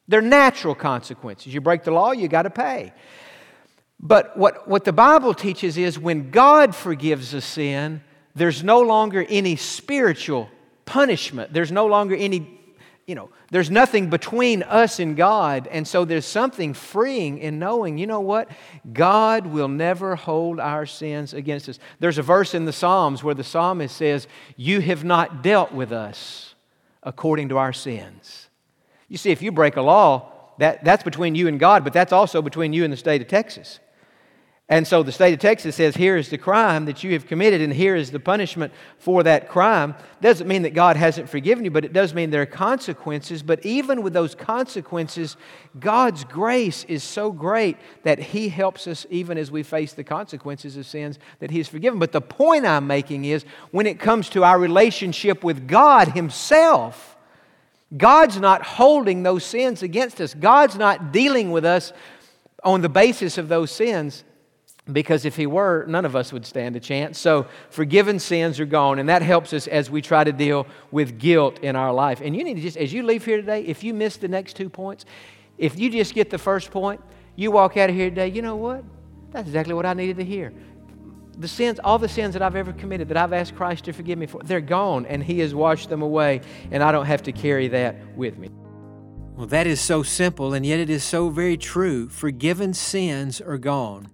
They're 0.08 0.20
natural 0.20 0.74
consequences. 0.74 1.54
You 1.54 1.60
break 1.60 1.84
the 1.84 1.92
law, 1.92 2.10
you 2.10 2.26
got 2.26 2.42
to 2.42 2.50
pay. 2.50 2.92
But 4.00 4.36
what, 4.36 4.68
what 4.68 4.84
the 4.84 4.92
Bible 4.92 5.34
teaches 5.34 5.76
is 5.76 5.98
when 5.98 6.30
God 6.30 6.74
forgives 6.74 7.34
a 7.34 7.40
sin, 7.40 8.02
there's 8.34 8.62
no 8.62 8.80
longer 8.80 9.26
any 9.28 9.56
spiritual 9.56 10.48
punishment. 10.84 11.52
There's 11.52 11.72
no 11.72 11.86
longer 11.86 12.14
any, 12.14 12.60
you 13.06 13.16
know, 13.16 13.30
there's 13.50 13.70
nothing 13.70 14.08
between 14.08 14.62
us 14.62 15.00
and 15.00 15.16
God. 15.16 15.66
And 15.66 15.86
so 15.86 16.04
there's 16.04 16.26
something 16.26 16.74
freeing 16.74 17.38
in 17.38 17.58
knowing, 17.58 17.98
you 17.98 18.06
know 18.06 18.20
what? 18.20 18.48
God 18.92 19.46
will 19.46 19.68
never 19.68 20.14
hold 20.14 20.60
our 20.60 20.86
sins 20.86 21.34
against 21.34 21.68
us. 21.68 21.80
There's 21.98 22.18
a 22.18 22.22
verse 22.22 22.54
in 22.54 22.66
the 22.66 22.72
Psalms 22.72 23.24
where 23.24 23.34
the 23.34 23.44
psalmist 23.44 23.96
says, 23.96 24.28
You 24.56 24.80
have 24.80 25.02
not 25.02 25.42
dealt 25.42 25.72
with 25.72 25.90
us 25.90 26.54
according 27.02 27.48
to 27.48 27.58
our 27.58 27.72
sins. 27.72 28.48
You 29.08 29.16
see, 29.16 29.30
if 29.30 29.42
you 29.42 29.50
break 29.50 29.76
a 29.76 29.82
law, 29.82 30.32
that, 30.58 30.84
that's 30.84 31.02
between 31.02 31.34
you 31.34 31.48
and 31.48 31.58
God, 31.58 31.82
but 31.82 31.92
that's 31.92 32.12
also 32.12 32.42
between 32.42 32.72
you 32.72 32.84
and 32.84 32.92
the 32.92 32.96
state 32.96 33.22
of 33.22 33.28
Texas. 33.28 33.80
And 34.70 34.86
so 34.86 35.02
the 35.02 35.12
state 35.12 35.32
of 35.32 35.40
Texas 35.40 35.76
says, 35.76 35.96
here 35.96 36.18
is 36.18 36.28
the 36.28 36.36
crime 36.36 36.84
that 36.84 37.02
you 37.02 37.14
have 37.14 37.26
committed, 37.26 37.62
and 37.62 37.72
here 37.72 37.96
is 37.96 38.10
the 38.10 38.20
punishment 38.20 38.70
for 38.98 39.22
that 39.22 39.48
crime. 39.48 39.94
Doesn't 40.20 40.46
mean 40.46 40.60
that 40.62 40.74
God 40.74 40.98
hasn't 40.98 41.30
forgiven 41.30 41.64
you, 41.64 41.70
but 41.70 41.86
it 41.86 41.94
does 41.94 42.12
mean 42.12 42.28
there 42.28 42.42
are 42.42 42.46
consequences. 42.46 43.42
But 43.42 43.64
even 43.64 44.02
with 44.02 44.12
those 44.12 44.34
consequences, 44.34 45.38
God's 45.80 46.22
grace 46.24 46.84
is 46.84 47.02
so 47.02 47.32
great 47.32 47.78
that 48.02 48.18
He 48.18 48.50
helps 48.50 48.86
us 48.86 49.06
even 49.08 49.38
as 49.38 49.50
we 49.50 49.62
face 49.62 49.94
the 49.94 50.04
consequences 50.04 50.76
of 50.76 50.84
sins 50.84 51.18
that 51.38 51.50
He 51.50 51.56
has 51.58 51.68
forgiven. 51.68 51.98
But 51.98 52.12
the 52.12 52.20
point 52.20 52.66
I'm 52.66 52.86
making 52.86 53.24
is 53.24 53.46
when 53.70 53.86
it 53.86 53.98
comes 53.98 54.28
to 54.30 54.44
our 54.44 54.58
relationship 54.58 55.42
with 55.42 55.66
God 55.66 56.08
Himself, 56.08 57.16
God's 57.96 58.38
not 58.38 58.60
holding 58.60 59.22
those 59.22 59.44
sins 59.44 59.82
against 59.82 60.20
us, 60.20 60.34
God's 60.34 60.76
not 60.76 61.10
dealing 61.10 61.52
with 61.52 61.64
us 61.64 61.94
on 62.62 62.82
the 62.82 62.90
basis 62.90 63.38
of 63.38 63.48
those 63.48 63.70
sins 63.70 64.24
because 64.92 65.24
if 65.24 65.36
he 65.36 65.46
were, 65.46 65.84
none 65.86 66.04
of 66.04 66.16
us 66.16 66.32
would 66.32 66.46
stand 66.46 66.76
a 66.76 66.80
chance. 66.80 67.18
So, 67.18 67.46
forgiven 67.70 68.18
sins 68.18 68.58
are 68.58 68.66
gone, 68.66 68.98
and 68.98 69.08
that 69.08 69.22
helps 69.22 69.52
us 69.52 69.66
as 69.66 69.90
we 69.90 70.00
try 70.00 70.24
to 70.24 70.32
deal 70.32 70.66
with 70.90 71.18
guilt 71.18 71.58
in 71.60 71.76
our 71.76 71.92
life. 71.92 72.20
And 72.22 72.34
you 72.34 72.44
need 72.44 72.54
to 72.54 72.60
just, 72.60 72.76
as 72.76 72.92
you 72.92 73.02
leave 73.02 73.24
here 73.24 73.36
today, 73.36 73.62
if 73.62 73.84
you 73.84 73.92
miss 73.92 74.16
the 74.16 74.28
next 74.28 74.56
two 74.56 74.68
points, 74.68 75.04
if 75.58 75.78
you 75.78 75.90
just 75.90 76.14
get 76.14 76.30
the 76.30 76.38
first 76.38 76.70
point, 76.70 77.00
you 77.36 77.50
walk 77.50 77.76
out 77.76 77.90
of 77.90 77.96
here 77.96 78.08
today, 78.08 78.28
you 78.28 78.42
know 78.42 78.56
what? 78.56 78.82
That's 79.30 79.46
exactly 79.46 79.74
what 79.74 79.84
I 79.84 79.92
needed 79.92 80.16
to 80.16 80.24
hear. 80.24 80.52
The 81.36 81.48
sins, 81.48 81.78
all 81.84 81.98
the 81.98 82.08
sins 82.08 82.32
that 82.32 82.42
I've 82.42 82.56
ever 82.56 82.72
committed, 82.72 83.08
that 83.10 83.16
I've 83.16 83.32
asked 83.32 83.54
Christ 83.54 83.84
to 83.84 83.92
forgive 83.92 84.18
me 84.18 84.26
for, 84.26 84.42
they're 84.42 84.60
gone, 84.60 85.06
and 85.06 85.22
He 85.22 85.38
has 85.40 85.54
washed 85.54 85.88
them 85.88 86.02
away, 86.02 86.40
and 86.70 86.82
I 86.82 86.90
don't 86.90 87.06
have 87.06 87.22
to 87.24 87.32
carry 87.32 87.68
that 87.68 87.94
with 88.16 88.38
me. 88.38 88.50
Well, 89.36 89.46
that 89.48 89.68
is 89.68 89.80
so 89.80 90.02
simple, 90.02 90.52
and 90.52 90.66
yet 90.66 90.80
it 90.80 90.90
is 90.90 91.04
so 91.04 91.28
very 91.28 91.56
true. 91.56 92.08
Forgiven 92.08 92.74
sins 92.74 93.40
are 93.40 93.58
gone. 93.58 94.10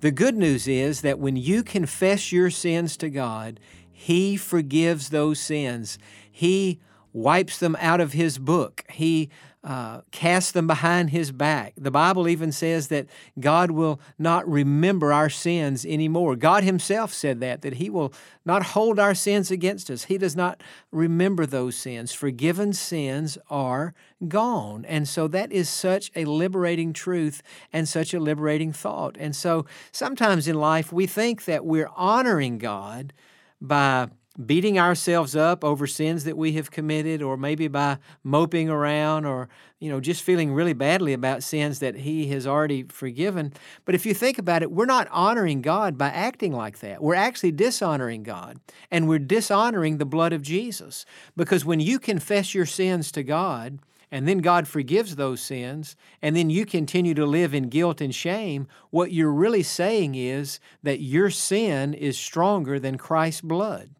The 0.00 0.10
good 0.12 0.36
news 0.36 0.68
is 0.68 1.00
that 1.00 1.18
when 1.18 1.36
you 1.36 1.64
confess 1.64 2.30
your 2.30 2.50
sins 2.50 2.96
to 2.98 3.10
God, 3.10 3.58
He 3.90 4.36
forgives 4.36 5.08
those 5.10 5.40
sins. 5.40 5.98
He 6.30 6.78
wipes 7.12 7.58
them 7.58 7.76
out 7.80 8.00
of 8.00 8.12
His 8.12 8.38
book. 8.38 8.84
He 8.90 9.28
uh, 9.64 10.02
cast 10.12 10.54
them 10.54 10.66
behind 10.66 11.10
his 11.10 11.32
back. 11.32 11.74
The 11.76 11.90
Bible 11.90 12.28
even 12.28 12.52
says 12.52 12.88
that 12.88 13.06
God 13.40 13.70
will 13.72 14.00
not 14.18 14.48
remember 14.48 15.12
our 15.12 15.28
sins 15.28 15.84
anymore. 15.84 16.36
God 16.36 16.62
himself 16.62 17.12
said 17.12 17.40
that, 17.40 17.62
that 17.62 17.74
he 17.74 17.90
will 17.90 18.12
not 18.44 18.62
hold 18.62 18.98
our 18.98 19.14
sins 19.14 19.50
against 19.50 19.90
us. 19.90 20.04
He 20.04 20.16
does 20.16 20.36
not 20.36 20.62
remember 20.92 21.44
those 21.44 21.76
sins. 21.76 22.12
Forgiven 22.12 22.72
sins 22.72 23.36
are 23.50 23.94
gone. 24.28 24.84
And 24.84 25.08
so 25.08 25.26
that 25.28 25.50
is 25.50 25.68
such 25.68 26.12
a 26.14 26.24
liberating 26.24 26.92
truth 26.92 27.42
and 27.72 27.88
such 27.88 28.14
a 28.14 28.20
liberating 28.20 28.72
thought. 28.72 29.16
And 29.18 29.34
so 29.34 29.66
sometimes 29.90 30.46
in 30.46 30.56
life 30.56 30.92
we 30.92 31.06
think 31.06 31.44
that 31.46 31.64
we're 31.64 31.90
honoring 31.96 32.58
God 32.58 33.12
by 33.60 34.08
beating 34.44 34.78
ourselves 34.78 35.34
up 35.34 35.64
over 35.64 35.86
sins 35.86 36.24
that 36.24 36.36
we 36.36 36.52
have 36.52 36.70
committed 36.70 37.22
or 37.22 37.36
maybe 37.36 37.66
by 37.66 37.98
moping 38.22 38.68
around 38.68 39.24
or 39.24 39.48
you 39.80 39.90
know 39.90 40.00
just 40.00 40.22
feeling 40.22 40.52
really 40.52 40.72
badly 40.72 41.12
about 41.12 41.42
sins 41.42 41.80
that 41.80 41.96
he 41.96 42.28
has 42.28 42.46
already 42.46 42.84
forgiven. 42.84 43.52
But 43.84 43.94
if 43.94 44.06
you 44.06 44.14
think 44.14 44.38
about 44.38 44.62
it 44.62 44.70
we're 44.70 44.86
not 44.86 45.08
honoring 45.10 45.60
God 45.60 45.98
by 45.98 46.08
acting 46.08 46.52
like 46.52 46.78
that. 46.80 47.02
We're 47.02 47.14
actually 47.14 47.52
dishonoring 47.52 48.22
God 48.22 48.60
and 48.90 49.08
we're 49.08 49.18
dishonoring 49.18 49.98
the 49.98 50.06
blood 50.06 50.32
of 50.32 50.42
Jesus. 50.42 51.04
Because 51.36 51.64
when 51.64 51.80
you 51.80 51.98
confess 51.98 52.54
your 52.54 52.66
sins 52.66 53.10
to 53.12 53.22
God 53.22 53.80
and 54.10 54.26
then 54.26 54.38
God 54.38 54.66
forgives 54.66 55.16
those 55.16 55.40
sins, 55.42 55.94
and 56.22 56.34
then 56.34 56.48
you 56.48 56.64
continue 56.64 57.12
to 57.12 57.26
live 57.26 57.52
in 57.52 57.68
guilt 57.68 58.00
and 58.00 58.14
shame, 58.14 58.66
what 58.88 59.12
you're 59.12 59.30
really 59.30 59.62
saying 59.62 60.14
is 60.14 60.60
that 60.82 61.00
your 61.00 61.28
sin 61.28 61.92
is 61.92 62.16
stronger 62.16 62.80
than 62.80 62.96
Christ's 62.96 63.42
blood. 63.42 63.90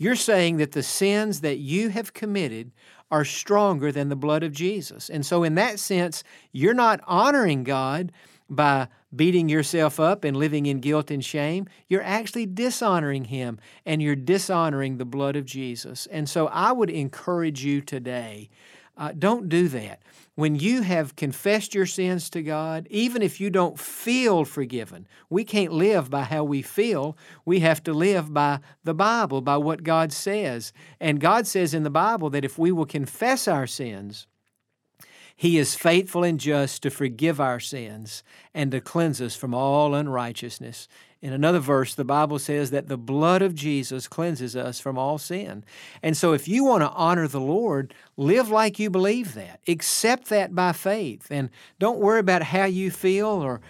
You're 0.00 0.16
saying 0.16 0.56
that 0.56 0.72
the 0.72 0.82
sins 0.82 1.42
that 1.42 1.58
you 1.58 1.90
have 1.90 2.14
committed 2.14 2.72
are 3.10 3.22
stronger 3.22 3.92
than 3.92 4.08
the 4.08 4.16
blood 4.16 4.42
of 4.42 4.50
Jesus. 4.50 5.10
And 5.10 5.26
so, 5.26 5.42
in 5.42 5.56
that 5.56 5.78
sense, 5.78 6.24
you're 6.52 6.72
not 6.72 7.02
honoring 7.06 7.64
God 7.64 8.10
by 8.48 8.88
beating 9.14 9.50
yourself 9.50 10.00
up 10.00 10.24
and 10.24 10.38
living 10.38 10.64
in 10.64 10.80
guilt 10.80 11.10
and 11.10 11.22
shame. 11.22 11.68
You're 11.86 12.02
actually 12.02 12.46
dishonoring 12.46 13.26
Him 13.26 13.58
and 13.84 14.00
you're 14.00 14.16
dishonoring 14.16 14.96
the 14.96 15.04
blood 15.04 15.36
of 15.36 15.44
Jesus. 15.44 16.06
And 16.06 16.26
so, 16.30 16.46
I 16.46 16.72
would 16.72 16.88
encourage 16.88 17.62
you 17.62 17.82
today 17.82 18.48
uh, 19.00 19.12
don't 19.18 19.48
do 19.48 19.66
that 19.66 20.00
when 20.40 20.54
you 20.54 20.80
have 20.80 21.16
confessed 21.16 21.74
your 21.74 21.84
sins 21.84 22.30
to 22.30 22.42
God, 22.42 22.86
even 22.90 23.20
if 23.20 23.40
you 23.40 23.50
don't 23.50 23.78
feel 23.78 24.46
forgiven, 24.46 25.06
we 25.28 25.44
can't 25.44 25.70
live 25.70 26.08
by 26.08 26.22
how 26.22 26.44
we 26.44 26.62
feel. 26.62 27.14
We 27.44 27.60
have 27.60 27.82
to 27.82 27.92
live 27.92 28.32
by 28.32 28.60
the 28.82 28.94
Bible, 28.94 29.42
by 29.42 29.58
what 29.58 29.82
God 29.82 30.14
says. 30.14 30.72
And 30.98 31.20
God 31.20 31.46
says 31.46 31.74
in 31.74 31.82
the 31.82 31.90
Bible 31.90 32.30
that 32.30 32.44
if 32.44 32.58
we 32.58 32.72
will 32.72 32.86
confess 32.86 33.46
our 33.46 33.66
sins, 33.66 34.26
he 35.36 35.58
is 35.58 35.74
faithful 35.74 36.24
and 36.24 36.40
just 36.40 36.82
to 36.84 36.90
forgive 36.90 37.38
our 37.38 37.60
sins 37.60 38.22
and 38.54 38.70
to 38.72 38.80
cleanse 38.80 39.20
us 39.20 39.36
from 39.36 39.52
all 39.52 39.94
unrighteousness. 39.94 40.88
In 41.22 41.34
another 41.34 41.58
verse, 41.58 41.94
the 41.94 42.04
Bible 42.04 42.38
says 42.38 42.70
that 42.70 42.88
the 42.88 42.96
blood 42.96 43.42
of 43.42 43.54
Jesus 43.54 44.08
cleanses 44.08 44.56
us 44.56 44.80
from 44.80 44.96
all 44.96 45.18
sin. 45.18 45.64
And 46.02 46.16
so, 46.16 46.32
if 46.32 46.48
you 46.48 46.64
want 46.64 46.82
to 46.82 46.88
honor 46.90 47.28
the 47.28 47.40
Lord, 47.40 47.92
live 48.16 48.48
like 48.48 48.78
you 48.78 48.88
believe 48.88 49.34
that. 49.34 49.60
Accept 49.68 50.30
that 50.30 50.54
by 50.54 50.72
faith. 50.72 51.26
And 51.30 51.50
don't 51.78 51.98
worry 51.98 52.20
about 52.20 52.42
how 52.42 52.64
you 52.64 52.90
feel 52.90 53.26
or 53.26 53.60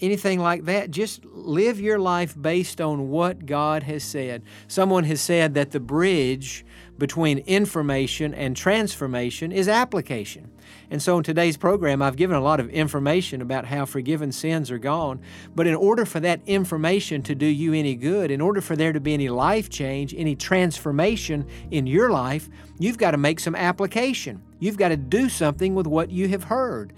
anything 0.00 0.38
like 0.38 0.64
that. 0.66 0.92
Just 0.92 1.24
live 1.24 1.80
your 1.80 1.98
life 1.98 2.40
based 2.40 2.80
on 2.80 3.10
what 3.10 3.46
God 3.46 3.82
has 3.82 4.04
said. 4.04 4.44
Someone 4.68 5.04
has 5.04 5.20
said 5.20 5.54
that 5.54 5.72
the 5.72 5.80
bridge 5.80 6.64
between 6.98 7.38
information 7.38 8.32
and 8.32 8.56
transformation 8.56 9.50
is 9.50 9.66
application. 9.66 10.51
And 10.92 11.00
so 11.00 11.16
in 11.16 11.24
today's 11.24 11.56
program, 11.56 12.02
I've 12.02 12.16
given 12.16 12.36
a 12.36 12.40
lot 12.42 12.60
of 12.60 12.68
information 12.68 13.40
about 13.40 13.64
how 13.64 13.86
forgiven 13.86 14.30
sins 14.30 14.70
are 14.70 14.76
gone. 14.76 15.22
But 15.54 15.66
in 15.66 15.74
order 15.74 16.04
for 16.04 16.20
that 16.20 16.42
information 16.46 17.22
to 17.22 17.34
do 17.34 17.46
you 17.46 17.72
any 17.72 17.94
good, 17.94 18.30
in 18.30 18.42
order 18.42 18.60
for 18.60 18.76
there 18.76 18.92
to 18.92 19.00
be 19.00 19.14
any 19.14 19.30
life 19.30 19.70
change, 19.70 20.14
any 20.14 20.36
transformation 20.36 21.48
in 21.70 21.86
your 21.86 22.10
life, 22.10 22.50
you've 22.78 22.98
got 22.98 23.12
to 23.12 23.16
make 23.16 23.40
some 23.40 23.54
application. 23.54 24.42
You've 24.58 24.76
got 24.76 24.90
to 24.90 24.98
do 24.98 25.30
something 25.30 25.74
with 25.74 25.86
what 25.86 26.10
you 26.10 26.28
have 26.28 26.44
heard 26.44 26.92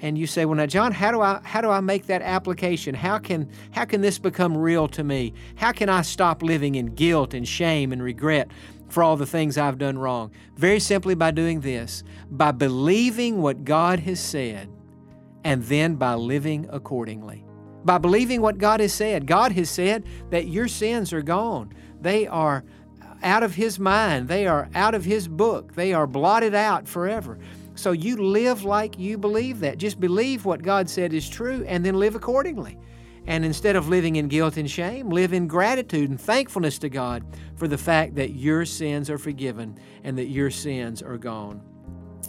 and 0.00 0.16
you 0.16 0.26
say, 0.26 0.44
"Well, 0.44 0.56
now, 0.56 0.66
Jon, 0.66 0.92
how 0.92 1.10
do 1.10 1.20
I 1.20 1.40
how 1.42 1.60
do 1.60 1.70
I 1.70 1.80
make 1.80 2.06
that 2.06 2.22
application? 2.22 2.94
How 2.94 3.18
can 3.18 3.48
how 3.72 3.84
can 3.84 4.00
this 4.00 4.18
become 4.18 4.56
real 4.56 4.88
to 4.88 5.02
me? 5.02 5.32
How 5.56 5.72
can 5.72 5.88
I 5.88 6.02
stop 6.02 6.42
living 6.42 6.74
in 6.76 6.94
guilt 6.94 7.34
and 7.34 7.48
shame 7.48 7.92
and 7.92 8.02
regret 8.02 8.48
for 8.88 9.02
all 9.02 9.16
the 9.16 9.26
things 9.26 9.56
I've 9.58 9.78
done 9.78 9.98
wrong?" 9.98 10.30
Very 10.56 10.80
simply 10.80 11.14
by 11.14 11.30
doing 11.30 11.60
this, 11.60 12.02
by 12.30 12.52
believing 12.52 13.40
what 13.42 13.64
God 13.64 14.00
has 14.00 14.20
said, 14.20 14.68
and 15.44 15.62
then 15.64 15.94
by 15.94 16.14
living 16.14 16.66
accordingly. 16.70 17.44
By 17.84 17.98
believing 17.98 18.42
what 18.42 18.58
God 18.58 18.80
has 18.80 18.92
said. 18.92 19.26
God 19.26 19.52
has 19.52 19.70
said 19.70 20.04
that 20.30 20.48
your 20.48 20.68
sins 20.68 21.12
are 21.12 21.22
gone. 21.22 21.72
They 22.00 22.26
are 22.26 22.64
out 23.22 23.42
of 23.42 23.54
His 23.54 23.78
mind. 23.78 24.28
They 24.28 24.46
are 24.46 24.68
out 24.74 24.94
of 24.94 25.04
His 25.04 25.28
book. 25.28 25.74
They 25.74 25.92
are 25.92 26.06
blotted 26.06 26.54
out 26.54 26.88
forever. 26.88 27.38
So 27.76 27.92
you 27.92 28.16
live 28.16 28.64
like 28.64 28.98
you 28.98 29.16
believe 29.16 29.60
that. 29.60 29.78
Just 29.78 30.00
believe 30.00 30.44
what 30.44 30.62
God 30.62 30.90
said 30.90 31.14
is 31.14 31.28
true 31.28 31.64
and 31.68 31.84
then 31.84 31.94
live 31.94 32.16
accordingly. 32.16 32.76
And 33.28 33.44
instead 33.44 33.76
of 33.76 33.90
living 33.90 34.16
in 34.16 34.28
guilt 34.28 34.56
and 34.56 34.70
shame, 34.70 35.10
live 35.10 35.34
in 35.34 35.46
gratitude 35.46 36.08
and 36.08 36.18
thankfulness 36.18 36.78
to 36.78 36.88
God 36.88 37.22
for 37.56 37.68
the 37.68 37.76
fact 37.76 38.14
that 38.14 38.30
your 38.30 38.64
sins 38.64 39.10
are 39.10 39.18
forgiven 39.18 39.78
and 40.02 40.16
that 40.16 40.28
your 40.28 40.50
sins 40.50 41.02
are 41.02 41.18
gone. 41.18 41.60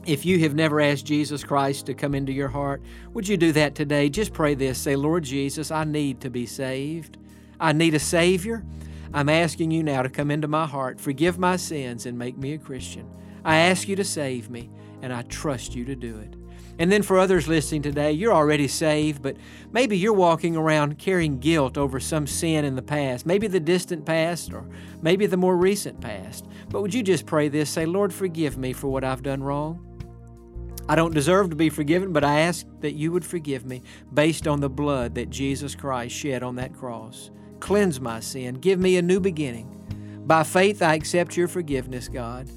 If 0.05 0.25
you 0.25 0.39
have 0.39 0.55
never 0.55 0.81
asked 0.81 1.05
Jesus 1.05 1.41
Christ 1.41 1.85
to 1.85 1.93
come 1.93 2.13
into 2.13 2.33
your 2.33 2.49
heart, 2.49 2.83
would 3.13 3.29
you 3.29 3.38
do 3.38 3.53
that 3.53 3.75
today? 3.75 4.09
Just 4.09 4.33
pray 4.33 4.55
this 4.55 4.77
say, 4.77 4.97
Lord 4.97 5.23
Jesus, 5.23 5.71
I 5.71 5.85
need 5.85 6.19
to 6.19 6.29
be 6.29 6.45
saved. 6.45 7.17
I 7.62 7.71
need 7.71 7.93
a 7.93 7.99
Savior. 7.99 8.65
I'm 9.13 9.29
asking 9.29 9.71
you 9.71 9.83
now 9.83 10.01
to 10.01 10.09
come 10.09 10.29
into 10.29 10.49
my 10.49 10.67
heart, 10.67 10.99
forgive 10.99 11.39
my 11.39 11.55
sins, 11.55 12.05
and 12.07 12.19
make 12.19 12.38
me 12.38 12.53
a 12.53 12.57
Christian. 12.57 13.09
I 13.45 13.55
ask 13.55 13.88
you 13.88 13.95
to 13.95 14.03
save 14.03 14.49
me 14.49 14.69
and 15.01 15.13
I 15.13 15.21
trust 15.21 15.75
you 15.75 15.85
to 15.85 15.95
do 15.95 16.19
it. 16.19 16.35
And 16.79 16.89
then 16.89 17.03
for 17.03 17.19
others 17.19 17.49
listening 17.49 17.81
today, 17.81 18.13
you're 18.13 18.33
already 18.33 18.69
saved, 18.69 19.21
but 19.21 19.35
maybe 19.73 19.97
you're 19.97 20.13
walking 20.13 20.55
around 20.55 20.97
carrying 20.97 21.37
guilt 21.37 21.77
over 21.77 21.99
some 21.99 22.25
sin 22.25 22.63
in 22.63 22.77
the 22.77 22.81
past, 22.81 23.25
maybe 23.25 23.47
the 23.47 23.59
distant 23.59 24.05
past 24.05 24.53
or 24.53 24.65
maybe 25.01 25.25
the 25.25 25.35
more 25.35 25.57
recent 25.57 25.99
past. 25.99 26.47
But 26.69 26.81
would 26.81 26.93
you 26.93 27.03
just 27.03 27.25
pray 27.25 27.49
this? 27.49 27.69
Say, 27.69 27.85
Lord, 27.85 28.13
forgive 28.13 28.57
me 28.57 28.71
for 28.71 28.87
what 28.87 29.03
I've 29.03 29.23
done 29.23 29.43
wrong. 29.43 29.85
I 30.87 30.95
don't 30.95 31.13
deserve 31.13 31.49
to 31.49 31.55
be 31.57 31.69
forgiven, 31.69 32.13
but 32.13 32.23
I 32.23 32.39
ask 32.39 32.65
that 32.79 32.93
you 32.93 33.11
would 33.11 33.25
forgive 33.25 33.65
me 33.65 33.83
based 34.13 34.47
on 34.47 34.61
the 34.61 34.69
blood 34.69 35.15
that 35.15 35.29
Jesus 35.29 35.75
Christ 35.75 36.15
shed 36.15 36.43
on 36.43 36.55
that 36.55 36.73
cross. 36.73 37.29
Cleanse 37.59 37.99
my 37.99 38.21
sin. 38.21 38.55
Give 38.55 38.79
me 38.79 38.95
a 38.95 39.01
new 39.01 39.19
beginning. 39.19 40.23
By 40.25 40.43
faith, 40.43 40.81
I 40.81 40.95
accept 40.95 41.35
your 41.35 41.49
forgiveness, 41.49 42.07
God, 42.07 42.49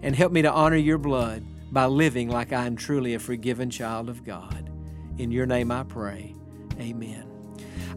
and 0.00 0.16
help 0.16 0.32
me 0.32 0.40
to 0.40 0.50
honor 0.50 0.76
your 0.76 0.98
blood 0.98 1.44
by 1.72 1.86
living 1.86 2.28
like 2.28 2.52
I 2.52 2.66
am 2.66 2.76
truly 2.76 3.14
a 3.14 3.18
forgiven 3.18 3.70
child 3.70 4.08
of 4.08 4.24
God. 4.24 4.70
In 5.18 5.30
your 5.30 5.46
name 5.46 5.70
I 5.70 5.84
pray. 5.84 6.34
Amen. 6.80 7.24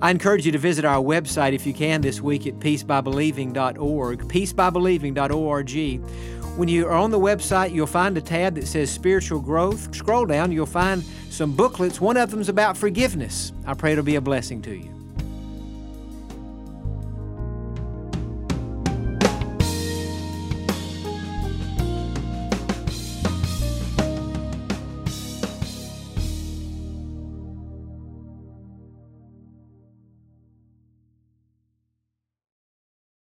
I 0.02 0.10
encourage 0.10 0.46
you 0.46 0.52
to 0.54 0.58
visit 0.58 0.84
our 0.84 1.02
website 1.02 1.54
if 1.54 1.68
you 1.68 1.74
can 1.74 2.02
this 2.02 2.22
week 2.22 2.48
at 2.48 2.56
peacebybelieving.org, 2.56 4.28
peacebybelieving.org. 4.28 6.58
When 6.58 6.68
you 6.68 6.88
are 6.88 6.94
on 6.94 7.12
the 7.12 7.20
website, 7.20 7.74
you'll 7.74 7.88
find 7.88 8.18
a 8.18 8.22
tab 8.22 8.56
that 8.56 8.68
says 8.68 8.92
Spiritual 8.92 9.40
Growth. 9.40 9.96
Scroll 9.96 10.26
down, 10.26 10.52
you'll 10.52 10.66
find 10.66 11.04
some 11.30 11.56
booklets. 11.56 12.02
One 12.02 12.18
of 12.18 12.32
them's 12.32 12.50
about 12.50 12.76
forgiveness. 12.76 13.54
I 13.66 13.74
pray 13.74 13.94
it'll 13.94 14.04
be 14.04 14.16
a 14.16 14.22
blessing 14.22 14.62
to 14.64 14.76
you. 14.76 15.01